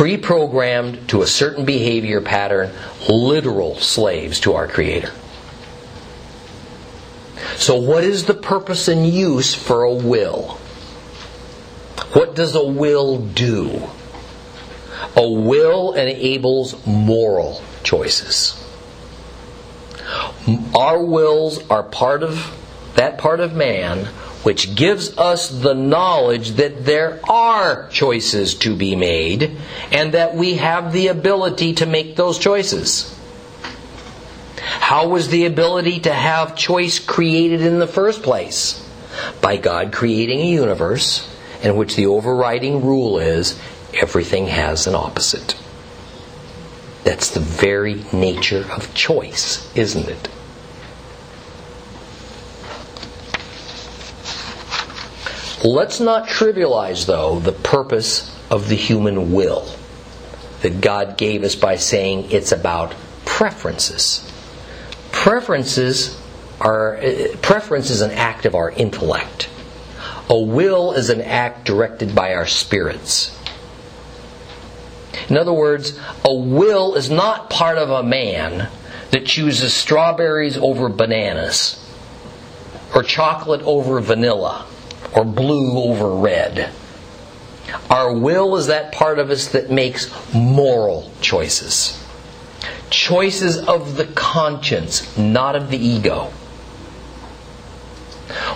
[0.00, 2.70] Pre programmed to a certain behavior pattern,
[3.06, 5.12] literal slaves to our Creator.
[7.56, 10.52] So, what is the purpose and use for a will?
[12.14, 13.90] What does a will do?
[15.16, 18.56] A will enables moral choices.
[20.74, 22.56] Our wills are part of
[22.94, 24.08] that part of man
[24.42, 29.56] which gives us the knowledge that there are choices to be made
[29.92, 33.16] and that we have the ability to make those choices.
[34.56, 38.86] How was the ability to have choice created in the first place?
[39.42, 41.28] By God creating a universe
[41.62, 43.60] in which the overriding rule is
[43.94, 45.54] everything has an opposite.
[47.04, 50.28] That's the very nature of choice, isn't it?
[55.62, 59.68] Let's not trivialize, though, the purpose of the human will
[60.62, 62.94] that God gave us by saying it's about
[63.24, 64.26] preferences.
[65.12, 66.18] Preferences
[66.60, 67.00] are
[67.42, 69.48] preference is an act of our intellect.
[70.28, 73.36] A will is an act directed by our spirits.
[75.28, 78.68] In other words, a will is not part of a man
[79.10, 81.76] that chooses strawberries over bananas,
[82.94, 84.66] or chocolate over vanilla,
[85.14, 86.70] or blue over red.
[87.88, 91.96] Our will is that part of us that makes moral choices.
[92.90, 96.32] Choices of the conscience, not of the ego.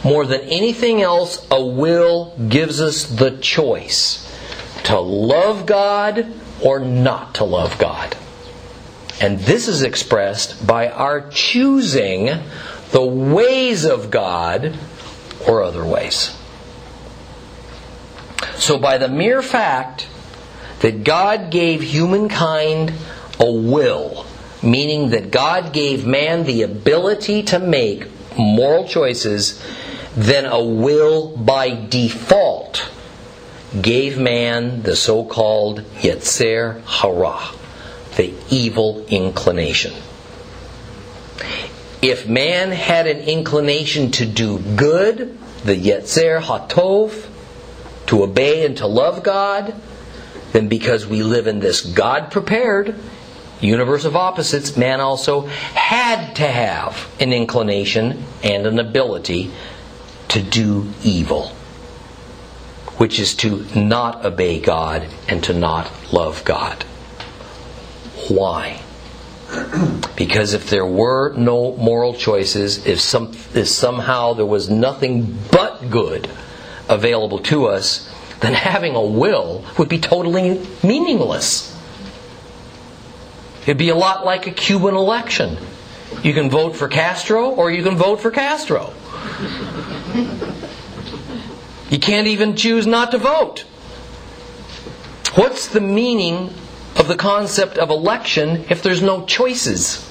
[0.04, 4.20] More than anything else, a will gives us the choice
[4.84, 6.32] to love God
[6.62, 8.16] or not to love God.
[9.20, 12.30] And this is expressed by our choosing
[12.90, 14.76] the ways of God
[15.46, 16.36] or other ways.
[18.56, 20.06] So, by the mere fact
[20.80, 22.92] that God gave humankind
[23.38, 24.26] a will,
[24.62, 28.06] meaning that God gave man the ability to make
[28.38, 29.62] moral choices,
[30.16, 32.88] then a will by default
[33.80, 37.40] gave man the so called Yetzer Hara,
[38.16, 39.92] the evil inclination.
[42.00, 47.23] If man had an inclination to do good, the Yetzer Hatov,
[48.06, 49.74] to obey and to love God,
[50.52, 52.94] then because we live in this God prepared
[53.60, 59.50] universe of opposites, man also had to have an inclination and an ability
[60.28, 61.52] to do evil
[62.96, 66.84] which is to not obey God and to not love God.
[68.28, 68.80] Why?
[70.16, 75.90] Because if there were no moral choices, if, some, if somehow there was nothing but
[75.90, 76.30] good
[76.88, 78.10] available to us,
[78.40, 81.74] then having a will would be totally meaningless.
[83.62, 85.56] It'd be a lot like a Cuban election.
[86.22, 88.92] You can vote for Castro or you can vote for Castro.
[91.90, 93.60] You can't even choose not to vote.
[95.34, 96.52] What's the meaning
[96.96, 100.10] of the concept of election if there's no choices?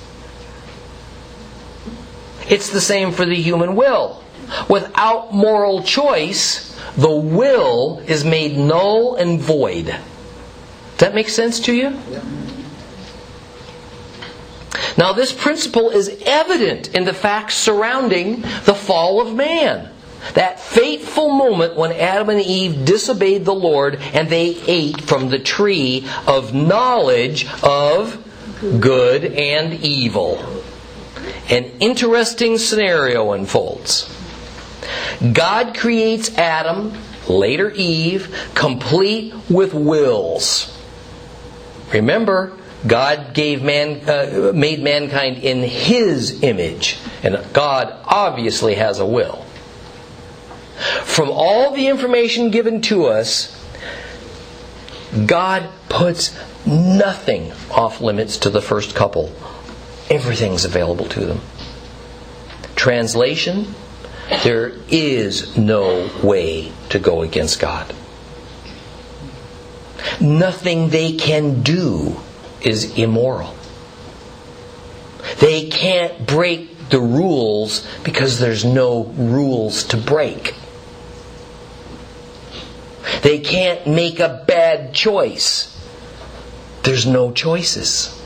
[2.49, 4.22] It's the same for the human will.
[4.69, 9.85] Without moral choice, the will is made null and void.
[9.85, 11.97] Does that make sense to you?
[14.97, 19.89] Now, this principle is evident in the facts surrounding the fall of man.
[20.35, 25.39] That fateful moment when Adam and Eve disobeyed the Lord and they ate from the
[25.39, 28.23] tree of knowledge of
[28.79, 30.63] good and evil.
[31.49, 34.09] An interesting scenario unfolds.
[35.33, 36.93] God creates Adam,
[37.27, 40.77] later Eve, complete with wills.
[41.93, 49.05] Remember, God gave man, uh, made mankind in His image, and God obviously has a
[49.05, 49.45] will.
[51.03, 53.59] From all the information given to us,
[55.25, 59.31] God puts nothing off limits to the first couple.
[60.09, 61.41] Everything's available to them.
[62.75, 63.75] Translation
[64.43, 67.93] There is no way to go against God.
[70.19, 72.17] Nothing they can do
[72.61, 73.55] is immoral.
[75.39, 80.55] They can't break the rules because there's no rules to break.
[83.21, 85.69] They can't make a bad choice.
[86.83, 88.19] There's no choices.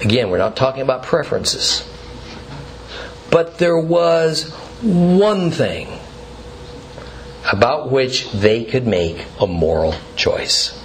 [0.00, 1.86] Again, we're not talking about preferences.
[3.30, 4.50] But there was
[4.82, 5.98] one thing
[7.50, 10.76] about which they could make a moral choice.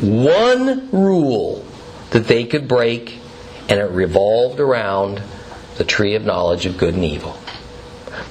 [0.00, 1.64] One rule
[2.10, 3.18] that they could break,
[3.68, 5.22] and it revolved around
[5.76, 7.36] the tree of knowledge of good and evil.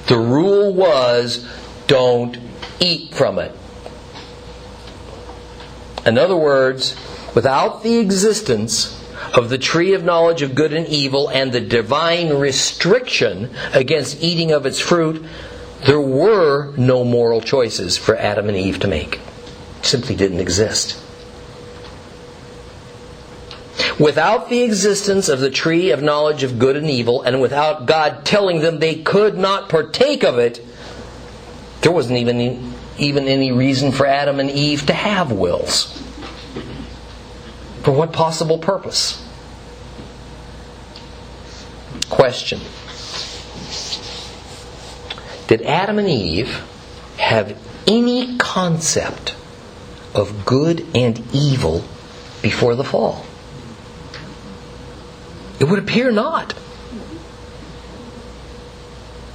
[0.06, 1.46] The rule was
[1.86, 2.38] don't
[2.80, 3.52] eat from it.
[6.06, 6.94] In other words,
[7.34, 9.00] without the existence
[9.34, 14.52] of the tree of knowledge of good and evil and the divine restriction against eating
[14.52, 15.24] of its fruit,
[15.84, 19.20] there were no moral choices for Adam and Eve to make.
[19.80, 21.00] It simply didn't exist.
[23.98, 28.24] Without the existence of the tree of knowledge of good and evil, and without God
[28.24, 30.64] telling them they could not partake of it,
[31.82, 36.00] there wasn't even, even any reason for Adam and Eve to have wills.
[37.82, 39.23] For what possible purpose?
[42.10, 42.60] Question
[45.46, 46.62] Did Adam and Eve
[47.18, 49.34] have any concept
[50.14, 51.84] of good and evil
[52.42, 53.24] before the fall?
[55.60, 56.54] It would appear not.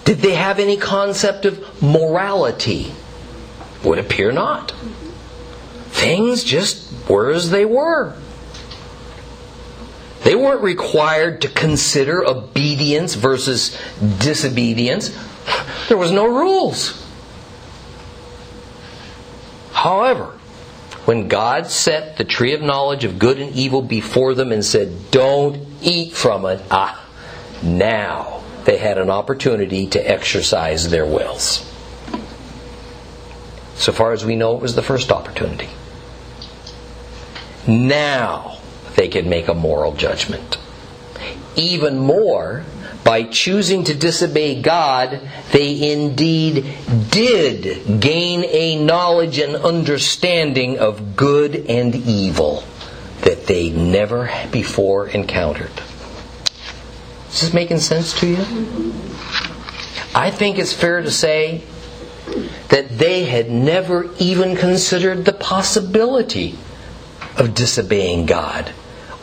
[0.05, 2.93] Did they have any concept of morality?
[3.84, 4.72] Would appear not.
[5.89, 8.15] Things just were as they were.
[10.24, 13.78] They weren't required to consider obedience versus
[14.20, 15.17] disobedience.
[15.88, 17.05] There was no rules.
[19.72, 20.38] However,
[21.05, 25.09] when God set the tree of knowledge of good and evil before them and said,
[25.09, 27.03] Don't eat from it, ah,
[27.63, 31.65] now they had an opportunity to exercise their wills.
[33.76, 35.70] So far as we know, it was the first opportunity.
[37.65, 38.59] Now
[39.00, 40.58] they could make a moral judgment.
[41.56, 42.66] Even more,
[43.06, 45.22] by choosing to disobey God,
[45.54, 46.66] they indeed
[47.10, 52.66] did gain a knowledge and understanding of good and evil
[53.22, 55.72] that they never before encountered.
[57.30, 58.93] Is this making sense to you?
[60.14, 61.64] I think it's fair to say
[62.68, 66.58] that they had never even considered the possibility
[67.38, 68.74] of disobeying God.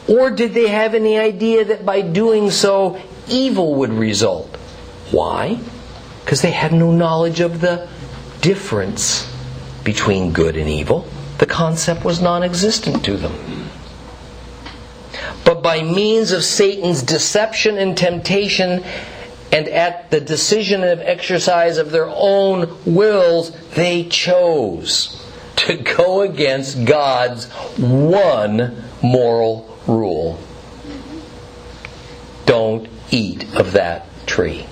[0.08, 4.54] Or did they have any idea that by doing so, evil would result?
[5.10, 5.58] Why?
[6.24, 7.88] Because they had no knowledge of the
[8.40, 9.32] difference
[9.84, 11.06] between good and evil.
[11.38, 13.56] The concept was non existent to them
[15.46, 18.82] but by means of Satan's deception and temptation,
[19.52, 26.84] and at the decision of exercise of their own wills, they chose to go against
[26.84, 27.46] God's
[27.78, 30.38] one moral rule
[32.44, 34.66] don't eat of that tree.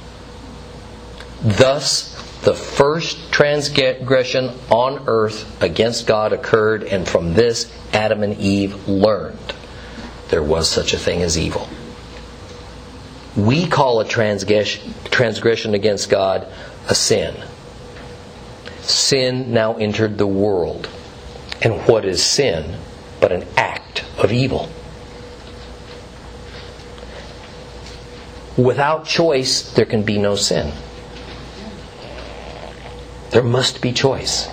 [1.42, 8.88] Thus, the first transgression on earth against God occurred, and from this, Adam and Eve
[8.88, 9.54] learned
[10.28, 11.68] there was such a thing as evil.
[13.36, 16.46] We call a transgression against God
[16.88, 17.34] a sin.
[18.82, 20.88] Sin now entered the world.
[21.62, 22.78] And what is sin
[23.20, 24.68] but an act of evil?
[28.56, 30.72] Without choice, there can be no sin.
[33.30, 34.48] There must be choice.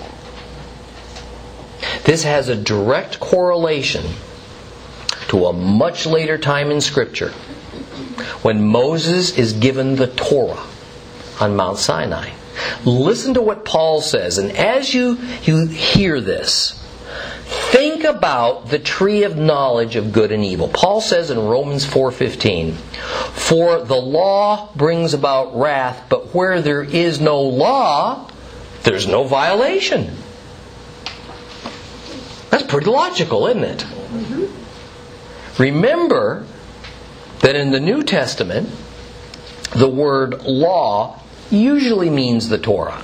[2.04, 4.06] This has a direct correlation
[5.28, 7.30] to a much later time in Scripture
[8.42, 10.66] when Moses is given the Torah,
[11.40, 12.32] on Mount Sinai.
[12.86, 16.81] Listen to what Paul says, and as you, you hear this,
[17.52, 20.70] think about the tree of knowledge of good and evil.
[20.70, 22.78] Paul says in Romans 4:15,
[23.34, 28.28] "For the law brings about wrath, but where there is no law,
[28.84, 30.18] there's no violation."
[32.50, 33.80] That's pretty logical, isn't it?
[33.80, 34.46] Mm-hmm.
[35.58, 36.46] Remember
[37.42, 38.70] that in the New Testament,
[39.76, 43.04] the word law usually means the Torah.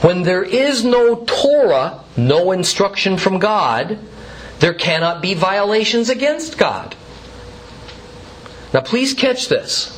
[0.00, 3.98] When there is no Torah, no instruction from God,
[4.60, 6.94] there cannot be violations against God.
[8.72, 9.96] Now, please catch this.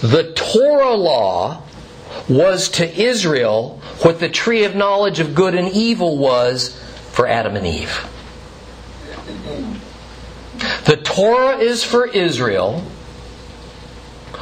[0.00, 1.62] The Torah law
[2.28, 6.76] was to Israel what the tree of knowledge of good and evil was
[7.12, 8.06] for Adam and Eve.
[10.84, 12.80] The Torah is for Israel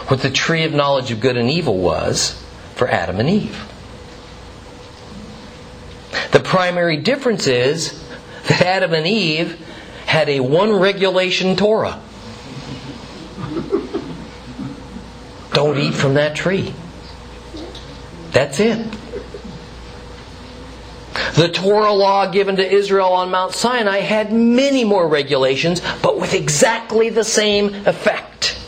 [0.08, 2.42] what the tree of knowledge of good and evil was
[2.74, 3.67] for Adam and Eve.
[6.30, 8.04] The primary difference is
[8.48, 9.64] that Adam and Eve
[10.06, 12.00] had a one regulation Torah.
[15.52, 16.72] Don't eat from that tree.
[18.30, 18.86] That's it.
[21.34, 26.34] The Torah law given to Israel on Mount Sinai had many more regulations, but with
[26.34, 28.58] exactly the same effect.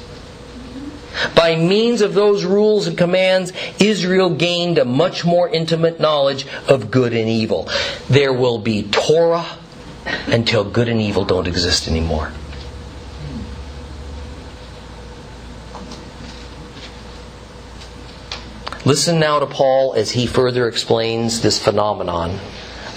[1.35, 6.91] By means of those rules and commands, Israel gained a much more intimate knowledge of
[6.91, 7.69] good and evil.
[8.09, 9.47] There will be Torah
[10.27, 12.33] until good and evil don't exist anymore.
[18.87, 22.41] Listen now to Paul as he further explains this phenomenon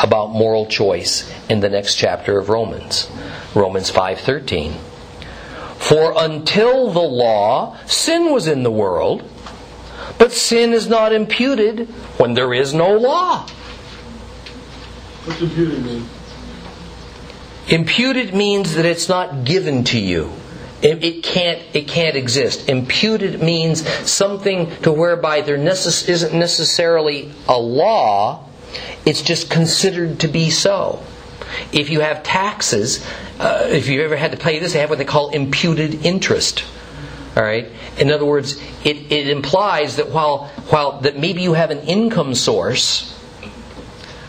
[0.01, 3.09] about moral choice in the next chapter of Romans.
[3.53, 4.73] Romans 5:13.
[5.83, 9.29] For until the law, sin was in the world,
[10.17, 13.45] but sin is not imputed when there is no law.
[15.25, 16.07] What's imputed mean?
[17.67, 20.31] Imputed means that it's not given to you.
[20.81, 21.61] It, it can't.
[21.73, 22.69] It can't exist.
[22.69, 28.45] Imputed means something to whereby there necess- isn't necessarily a law.
[29.05, 31.03] It's just considered to be so.
[31.71, 33.05] If you have taxes,
[33.39, 36.63] uh, if you've ever had to pay this, they have what they call imputed interest.
[37.35, 37.67] All right.
[37.97, 42.35] In other words, it, it implies that while while that maybe you have an income
[42.35, 43.09] source,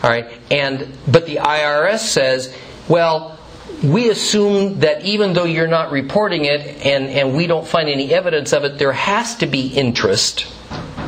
[0.03, 2.55] all right, and but the IRS says,
[2.87, 3.35] well,
[3.83, 8.13] we assume that even though you're not reporting it and, and we don't find any
[8.13, 10.47] evidence of it, there has to be interest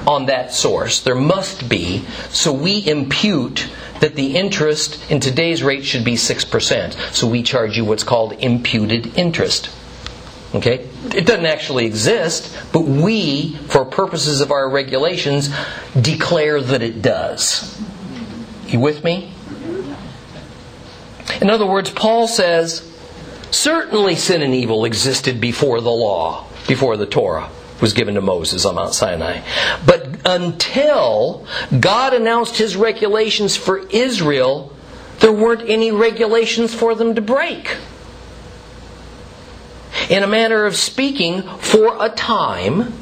[0.05, 1.01] on that source.
[1.01, 2.05] There must be.
[2.30, 7.13] So we impute that the interest in today's rate should be 6%.
[7.13, 9.69] So we charge you what's called imputed interest.
[10.53, 10.87] Okay?
[11.13, 15.49] It doesn't actually exist, but we, for purposes of our regulations,
[15.99, 17.79] declare that it does.
[18.67, 19.33] You with me?
[21.41, 22.89] In other words, Paul says,
[23.51, 27.49] certainly sin and evil existed before the law, before the Torah
[27.82, 29.41] was given to Moses on Mount Sinai.
[29.86, 31.45] But until
[31.80, 34.73] God announced his regulations for Israel,
[35.19, 37.78] there weren't any regulations for them to break.
[40.09, 42.93] In a manner of speaking, for a time,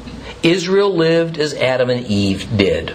[0.42, 2.94] Israel lived as Adam and Eve did.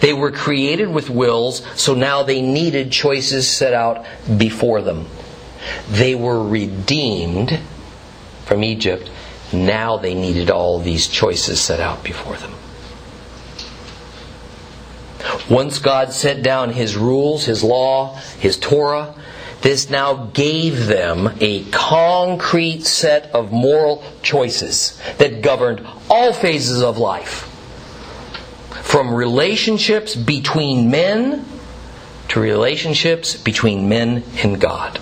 [0.00, 4.04] They were created with wills, so now they needed choices set out
[4.38, 5.06] before them.
[5.88, 7.60] They were redeemed
[8.44, 9.10] from Egypt.
[9.52, 12.54] Now they needed all these choices set out before them.
[15.50, 19.14] Once God set down His rules, His law, His Torah,
[19.62, 26.98] this now gave them a concrete set of moral choices that governed all phases of
[26.98, 27.48] life
[28.82, 31.44] from relationships between men
[32.28, 35.00] to relationships between men and God.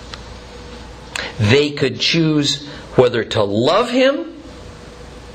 [1.39, 4.30] They could choose whether to love Him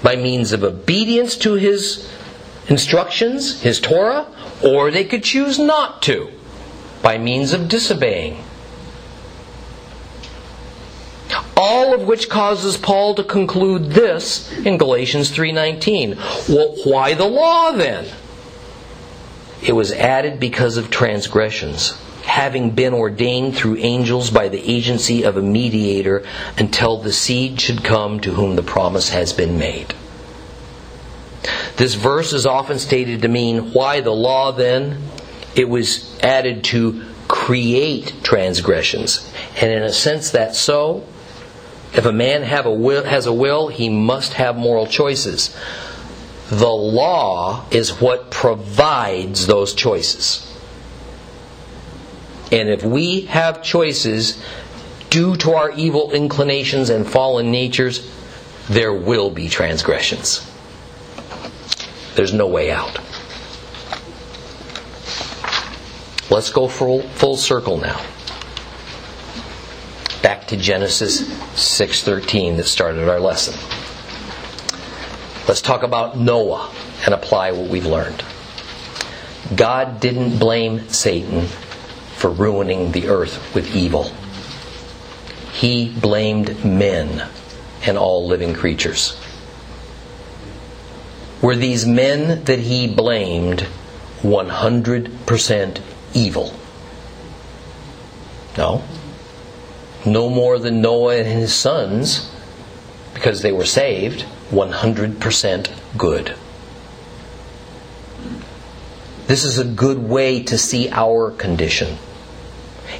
[0.03, 2.11] by means of obedience to His
[2.69, 4.27] instructions, His Torah,
[4.63, 6.31] or they could choose not to
[7.03, 8.43] by means of disobeying.
[11.57, 16.17] All of which causes Paul to conclude this in Galatians 3:19.
[16.49, 18.07] Well, why the law then?
[19.63, 21.95] It was added because of transgressions,
[22.27, 26.27] having been ordained through angels by the agency of a mediator
[26.59, 29.95] until the seed should come to whom the promise has been made.
[31.77, 35.03] This verse is often stated to mean why the law then?
[35.55, 39.33] It was added to create transgressions.
[39.61, 41.07] And in a sense, that's so.
[41.95, 45.57] If a man have a will, has a will, he must have moral choices.
[46.51, 50.46] The law is what provides those choices.
[52.53, 54.43] And if we have choices
[55.11, 58.11] due to our evil inclinations and fallen natures,
[58.69, 60.49] there will be transgressions.
[62.15, 62.99] There's no way out.
[66.31, 68.05] Let's go full, full circle now.
[70.23, 71.23] Back to Genesis
[71.55, 73.55] 6:13 that started our lesson.
[75.47, 76.71] Let's talk about Noah
[77.05, 78.25] and apply what we've learned.
[79.55, 81.49] God didn't blame Satan
[82.27, 84.11] for ruining the earth with evil.
[85.53, 87.29] He blamed men
[87.85, 89.17] and all living creatures.
[91.41, 93.69] Were these men that he blamed
[94.23, 95.81] 100%
[96.15, 96.53] evil?
[98.59, 98.83] No.
[100.05, 102.29] No more than Noah and his sons,
[103.15, 106.35] because they were saved, 100% good.
[109.29, 111.99] This is a good way to see our condition.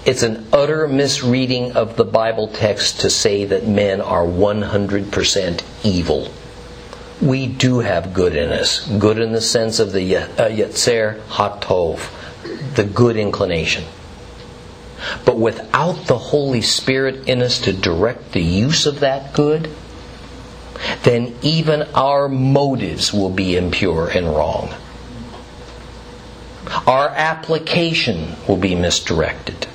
[0.05, 6.31] It's an utter misreading of the Bible text to say that men are 100% evil.
[7.21, 8.87] We do have good in us.
[8.87, 12.11] Good in the sense of the uh, Yetzer Hatov,
[12.75, 13.85] the good inclination.
[15.25, 19.71] But without the Holy Spirit in us to direct the use of that good,
[21.03, 24.75] then even our motives will be impure and wrong.
[26.87, 29.69] Our application will be misdirected.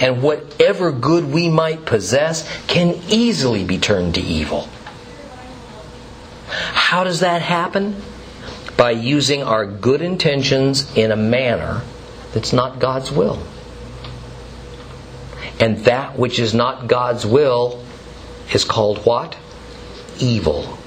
[0.00, 4.68] And whatever good we might possess can easily be turned to evil.
[6.48, 7.96] How does that happen?
[8.76, 11.82] By using our good intentions in a manner
[12.32, 13.42] that's not God's will.
[15.58, 17.84] And that which is not God's will
[18.52, 19.36] is called what?
[20.18, 20.78] Evil.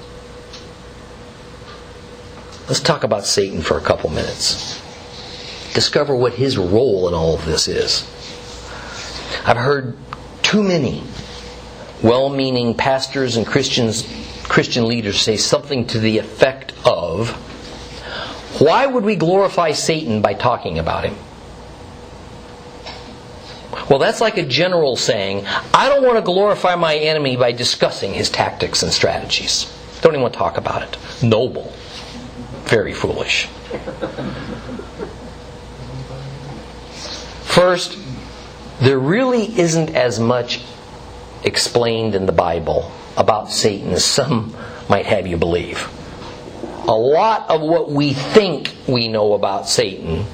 [2.66, 4.80] Let's talk about Satan for a couple minutes.
[5.74, 8.08] Discover what his role in all of this is.
[9.44, 9.96] I've heard
[10.42, 11.02] too many
[12.02, 14.06] well meaning pastors and Christians,
[14.44, 17.30] Christian leaders say something to the effect of
[18.60, 21.16] Why would we glorify Satan by talking about him?
[23.90, 28.14] Well, that's like a general saying, I don't want to glorify my enemy by discussing
[28.14, 29.70] his tactics and strategies.
[30.00, 30.96] Don't even want to talk about it.
[31.22, 31.72] Noble.
[32.64, 33.46] Very foolish.
[37.44, 37.98] First,
[38.84, 40.60] there really isn't as much
[41.42, 44.54] explained in the Bible about Satan as some
[44.88, 45.88] might have you believe.
[46.86, 50.26] A lot of what we think we know about Satan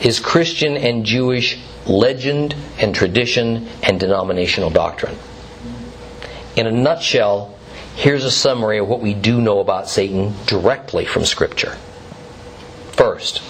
[0.00, 5.16] is Christian and Jewish legend and tradition and denominational doctrine.
[6.56, 7.54] In a nutshell,
[7.96, 11.76] here's a summary of what we do know about Satan directly from Scripture.
[12.92, 13.42] First,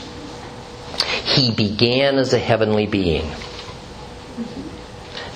[1.25, 3.31] he began as a heavenly being.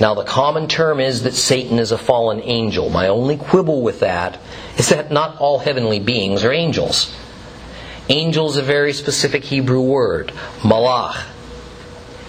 [0.01, 2.91] Now, the common term is that Satan is a fallen angel.
[2.91, 4.39] My only quibble with that
[4.77, 7.15] is that not all heavenly beings are angels.
[8.09, 11.25] Angel is a very specific Hebrew word, malach.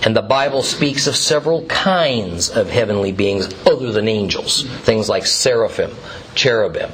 [0.03, 5.25] And the Bible speaks of several kinds of heavenly beings other than angels, things like
[5.25, 5.91] seraphim,
[6.35, 6.91] cherubim.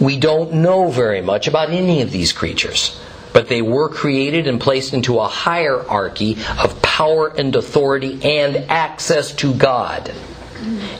[0.00, 2.98] We don't know very much about any of these creatures
[3.32, 9.32] but they were created and placed into a hierarchy of power and authority and access
[9.32, 10.12] to God.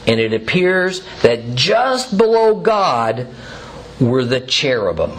[0.07, 3.27] And it appears that just below God
[3.99, 5.11] were the cherubim,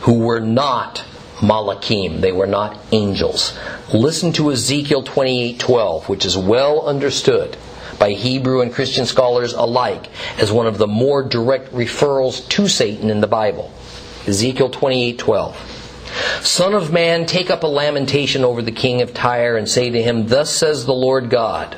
[0.00, 1.04] who were not
[1.40, 3.58] malachim, they were not angels.
[3.92, 7.58] Listen to Ezekiel 28:12, which is well understood
[7.98, 13.10] by Hebrew and Christian scholars alike as one of the more direct referrals to Satan
[13.10, 13.70] in the Bible.
[14.26, 15.75] Ezekiel 28:12.
[16.42, 20.02] Son of man, take up a lamentation over the king of Tyre and say to
[20.02, 21.76] him, Thus says the Lord God,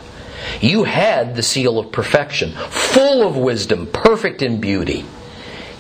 [0.61, 5.05] You had the seal of perfection, full of wisdom, perfect in beauty.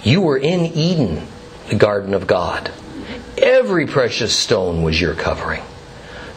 [0.02, 1.26] You were in Eden,
[1.68, 2.70] the garden of God.
[3.36, 5.62] Every precious stone was your covering.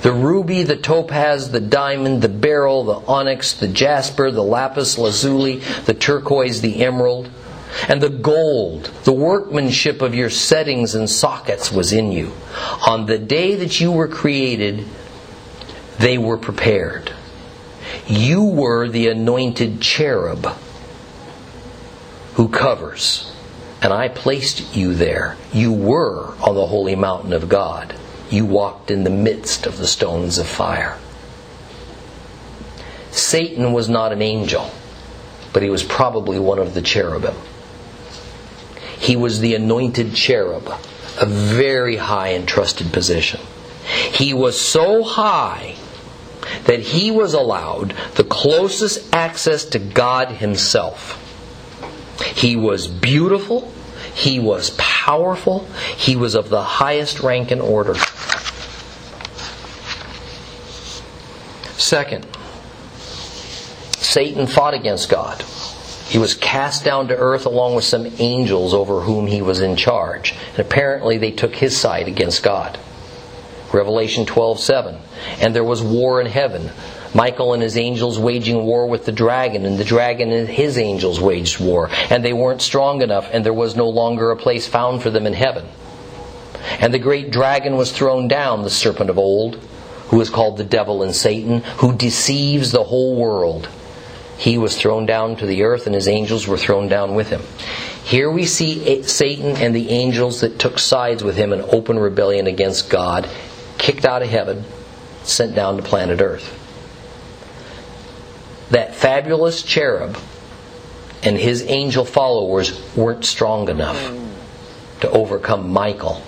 [0.01, 5.57] The ruby, the topaz, the diamond, the beryl, the onyx, the jasper, the lapis lazuli,
[5.85, 7.29] the turquoise, the emerald,
[7.87, 12.33] and the gold, the workmanship of your settings and sockets was in you.
[12.87, 14.85] On the day that you were created,
[15.99, 17.13] they were prepared.
[18.07, 20.47] You were the anointed cherub
[22.33, 23.31] who covers,
[23.81, 25.37] and I placed you there.
[25.53, 27.95] You were on the holy mountain of God.
[28.29, 30.97] You walked in the midst of the stones of fire.
[33.11, 34.71] Satan was not an angel.
[35.53, 37.35] but he was probably one of the cherubim.
[39.01, 40.71] He was the anointed cherub,
[41.19, 43.41] a very high and trusted position.
[44.13, 45.75] He was so high
[46.65, 51.17] that he was allowed the closest access to God Himself.
[52.35, 53.73] He was beautiful,
[54.13, 55.65] he was powerful,
[55.97, 57.95] he was of the highest rank and order.
[61.75, 62.27] Second,
[63.97, 65.43] Satan fought against God.
[66.11, 69.77] He was cast down to earth along with some angels over whom he was in
[69.77, 70.35] charge.
[70.49, 72.77] And apparently they took his side against God.
[73.71, 74.97] Revelation 12:7.
[75.39, 76.71] And there was war in heaven.
[77.13, 81.21] Michael and his angels waging war with the dragon, and the dragon and his angels
[81.21, 81.89] waged war.
[82.09, 85.25] And they weren't strong enough, and there was no longer a place found for them
[85.25, 85.63] in heaven.
[86.81, 89.55] And the great dragon was thrown down, the serpent of old,
[90.09, 93.69] who is called the devil and Satan, who deceives the whole world.
[94.41, 97.43] He was thrown down to the earth, and his angels were thrown down with him.
[98.03, 102.47] Here we see Satan and the angels that took sides with him in open rebellion
[102.47, 103.29] against God,
[103.77, 104.65] kicked out of heaven,
[105.21, 106.57] sent down to planet Earth.
[108.71, 110.17] That fabulous cherub
[111.21, 114.11] and his angel followers weren't strong enough
[115.01, 116.19] to overcome Michael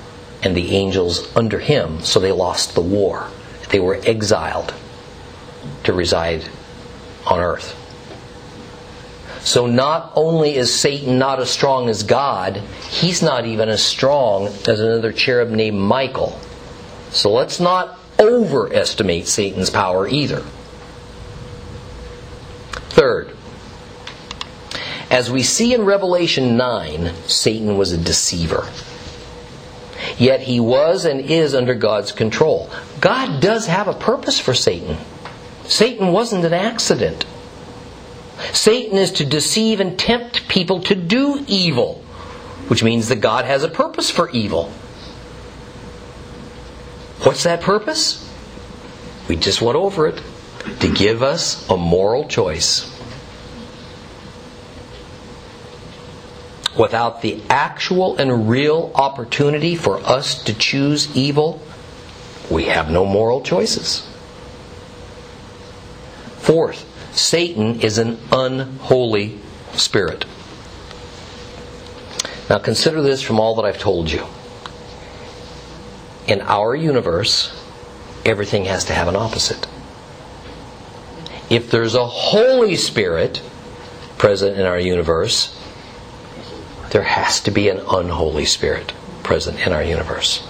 [0.44, 3.28] and the angels under him, so they lost the war.
[3.72, 4.72] They were exiled
[5.86, 6.48] to reside
[7.26, 7.80] on earth.
[9.44, 12.58] So not only is Satan not as strong as God,
[12.90, 16.40] he's not even as strong as another cherub named Michael.
[17.12, 20.44] So let's not overestimate Satan's power either.
[22.90, 23.36] Third,
[25.10, 28.70] as we see in Revelation 9, Satan was a deceiver.
[30.18, 32.70] Yet he was and is under God's control.
[33.02, 34.98] God does have a purpose for Satan.
[35.66, 37.26] Satan wasn't an accident.
[38.54, 42.04] Satan is to deceive and tempt people to do evil,
[42.68, 44.70] which means that God has a purpose for evil.
[47.22, 48.20] What's that purpose?
[49.28, 50.22] We just went over it.
[50.80, 52.94] To give us a moral choice.
[56.78, 61.62] without the actual and real opportunity for us to choose evil,
[62.50, 64.08] we have no moral choices.
[66.40, 69.40] Fourth, Satan is an unholy
[69.74, 70.26] spirit.
[72.50, 74.26] Now consider this from all that I've told you.
[76.28, 77.52] In our universe,
[78.26, 79.68] everything has to have an opposite.
[81.50, 83.42] If there's a Holy Spirit
[84.18, 85.60] present in our universe,
[86.92, 88.94] there has to be an unholy spirit
[89.24, 90.48] present in our universe.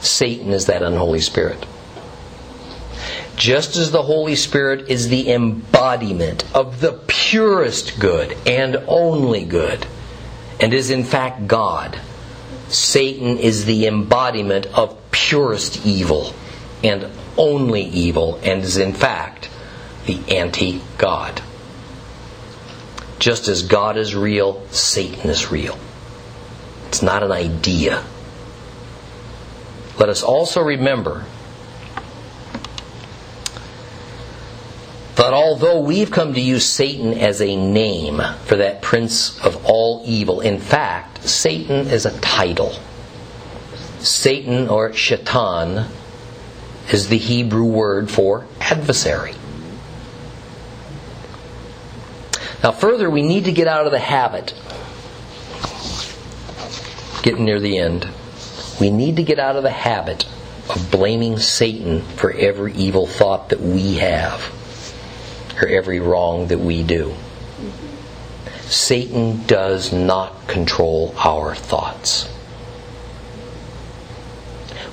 [0.00, 1.66] Satan is that unholy spirit.
[3.36, 9.86] Just as the Holy Spirit is the embodiment of the purest good and only good,
[10.60, 11.98] and is in fact God,
[12.68, 16.32] Satan is the embodiment of purest evil
[16.82, 19.48] and only evil, and is in fact
[20.06, 21.42] the anti God.
[23.18, 25.78] Just as God is real, Satan is real.
[26.88, 28.04] It's not an idea.
[29.98, 31.24] Let us also remember
[35.16, 40.02] that although we've come to use Satan as a name for that prince of all
[40.04, 42.74] evil, in fact, Satan is a title.
[44.00, 45.88] Satan or shaitan
[46.92, 49.34] is the Hebrew word for adversary.
[52.62, 54.54] Now, further, we need to get out of the habit,
[57.22, 58.08] getting near the end,
[58.80, 60.26] we need to get out of the habit
[60.68, 64.50] of blaming Satan for every evil thought that we have
[65.60, 67.14] or every wrong that we do.
[68.62, 72.28] Satan does not control our thoughts.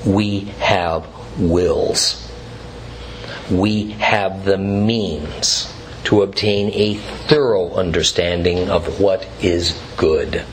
[0.06, 1.08] We have
[1.40, 2.30] wills.
[3.50, 5.74] We have the means
[6.06, 10.44] to obtain a thorough understanding of what is good.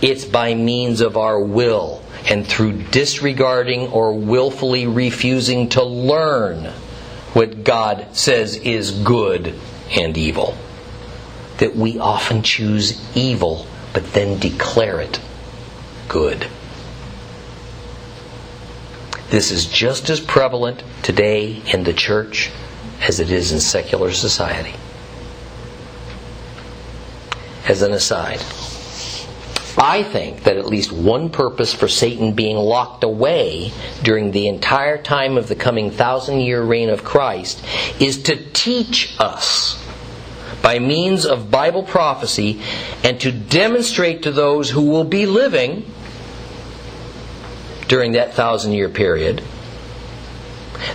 [0.00, 6.72] It's by means of our will and through disregarding or willfully refusing to learn
[7.34, 9.54] what God says is good
[9.90, 10.56] and evil
[11.58, 15.20] that we often choose evil but then declare it
[16.08, 16.46] good.
[19.30, 22.50] This is just as prevalent today in the church
[23.00, 24.74] as it is in secular society.
[27.66, 28.40] As an aside,
[29.76, 33.72] I think that at least one purpose for Satan being locked away
[34.02, 37.64] during the entire time of the coming thousand year reign of Christ
[38.00, 39.82] is to teach us
[40.62, 42.60] by means of Bible prophecy
[43.02, 45.84] and to demonstrate to those who will be living
[47.88, 49.42] during that thousand year period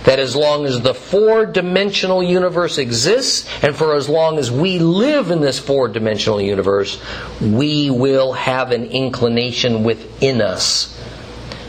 [0.04, 4.78] that as long as the four dimensional universe exists, and for as long as we
[4.78, 7.02] live in this four dimensional universe,
[7.40, 10.96] we will have an inclination within us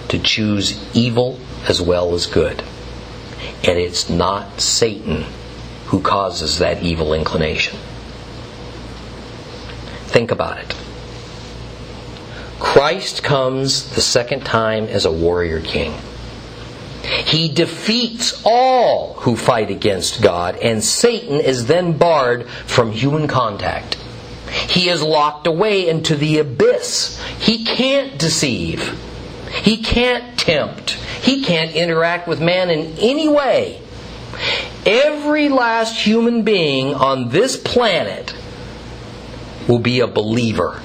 [0.09, 2.61] to choose evil as well as good.
[3.63, 5.25] And it's not Satan
[5.87, 7.77] who causes that evil inclination.
[10.05, 10.75] Think about it.
[12.59, 15.93] Christ comes the second time as a warrior king.
[17.03, 23.95] He defeats all who fight against God, and Satan is then barred from human contact.
[24.69, 27.21] He is locked away into the abyss.
[27.39, 28.99] He can't deceive.
[29.49, 30.91] He can't tempt.
[31.21, 33.81] He can't interact with man in any way.
[34.85, 38.35] Every last human being on this planet
[39.67, 40.81] will be a believer,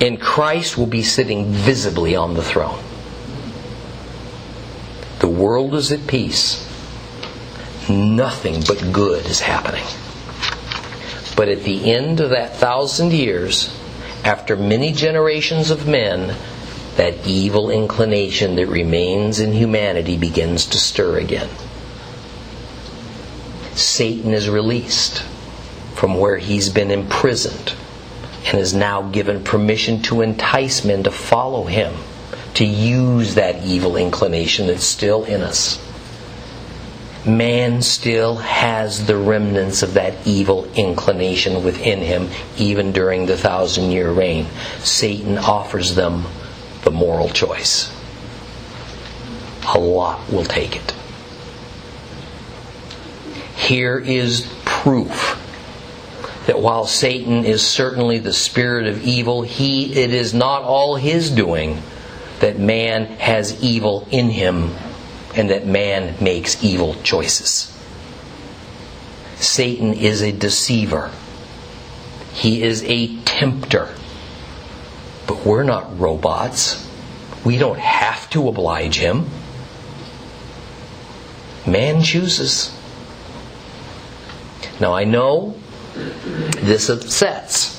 [0.00, 2.83] and Christ will be sitting visibly on the throne.
[5.24, 6.68] The world is at peace.
[7.88, 9.86] Nothing but good is happening.
[11.34, 13.74] But at the end of that thousand years,
[14.22, 16.36] after many generations of men,
[16.96, 21.48] that evil inclination that remains in humanity begins to stir again.
[23.72, 25.22] Satan is released
[25.94, 27.72] from where he's been imprisoned
[28.44, 31.94] and is now given permission to entice men to follow him
[32.54, 35.80] to use that evil inclination that's still in us.
[37.26, 42.28] Man still has the remnants of that evil inclination within him,
[42.58, 44.46] even during the thousand year reign.
[44.80, 46.24] Satan offers them
[46.82, 47.90] the moral choice.
[49.74, 50.94] A lot will take it.
[53.56, 55.40] Here is proof
[56.46, 61.30] that while Satan is certainly the spirit of evil, he it is not all his
[61.30, 61.82] doing
[62.44, 64.70] that man has evil in him
[65.34, 67.74] and that man makes evil choices.
[69.36, 71.10] Satan is a deceiver.
[72.34, 73.88] He is a tempter.
[75.26, 76.86] But we're not robots.
[77.46, 79.24] We don't have to oblige him.
[81.66, 82.78] Man chooses.
[84.80, 85.56] Now I know
[85.94, 87.73] this upsets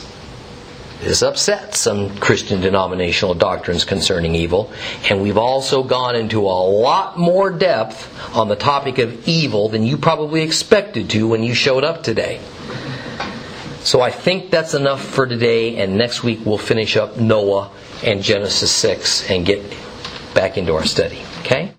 [1.06, 4.72] this upset some Christian denominational doctrines concerning evil,
[5.10, 9.84] and we've also gone into a lot more depth on the topic of evil than
[9.84, 12.42] you probably expected to when you showed up today.
[13.82, 17.72] So I think that's enough for today, and next week we'll finish up Noah
[18.04, 19.62] and Genesis 6 and get
[20.34, 21.22] back into our study.
[21.42, 21.72] Okay?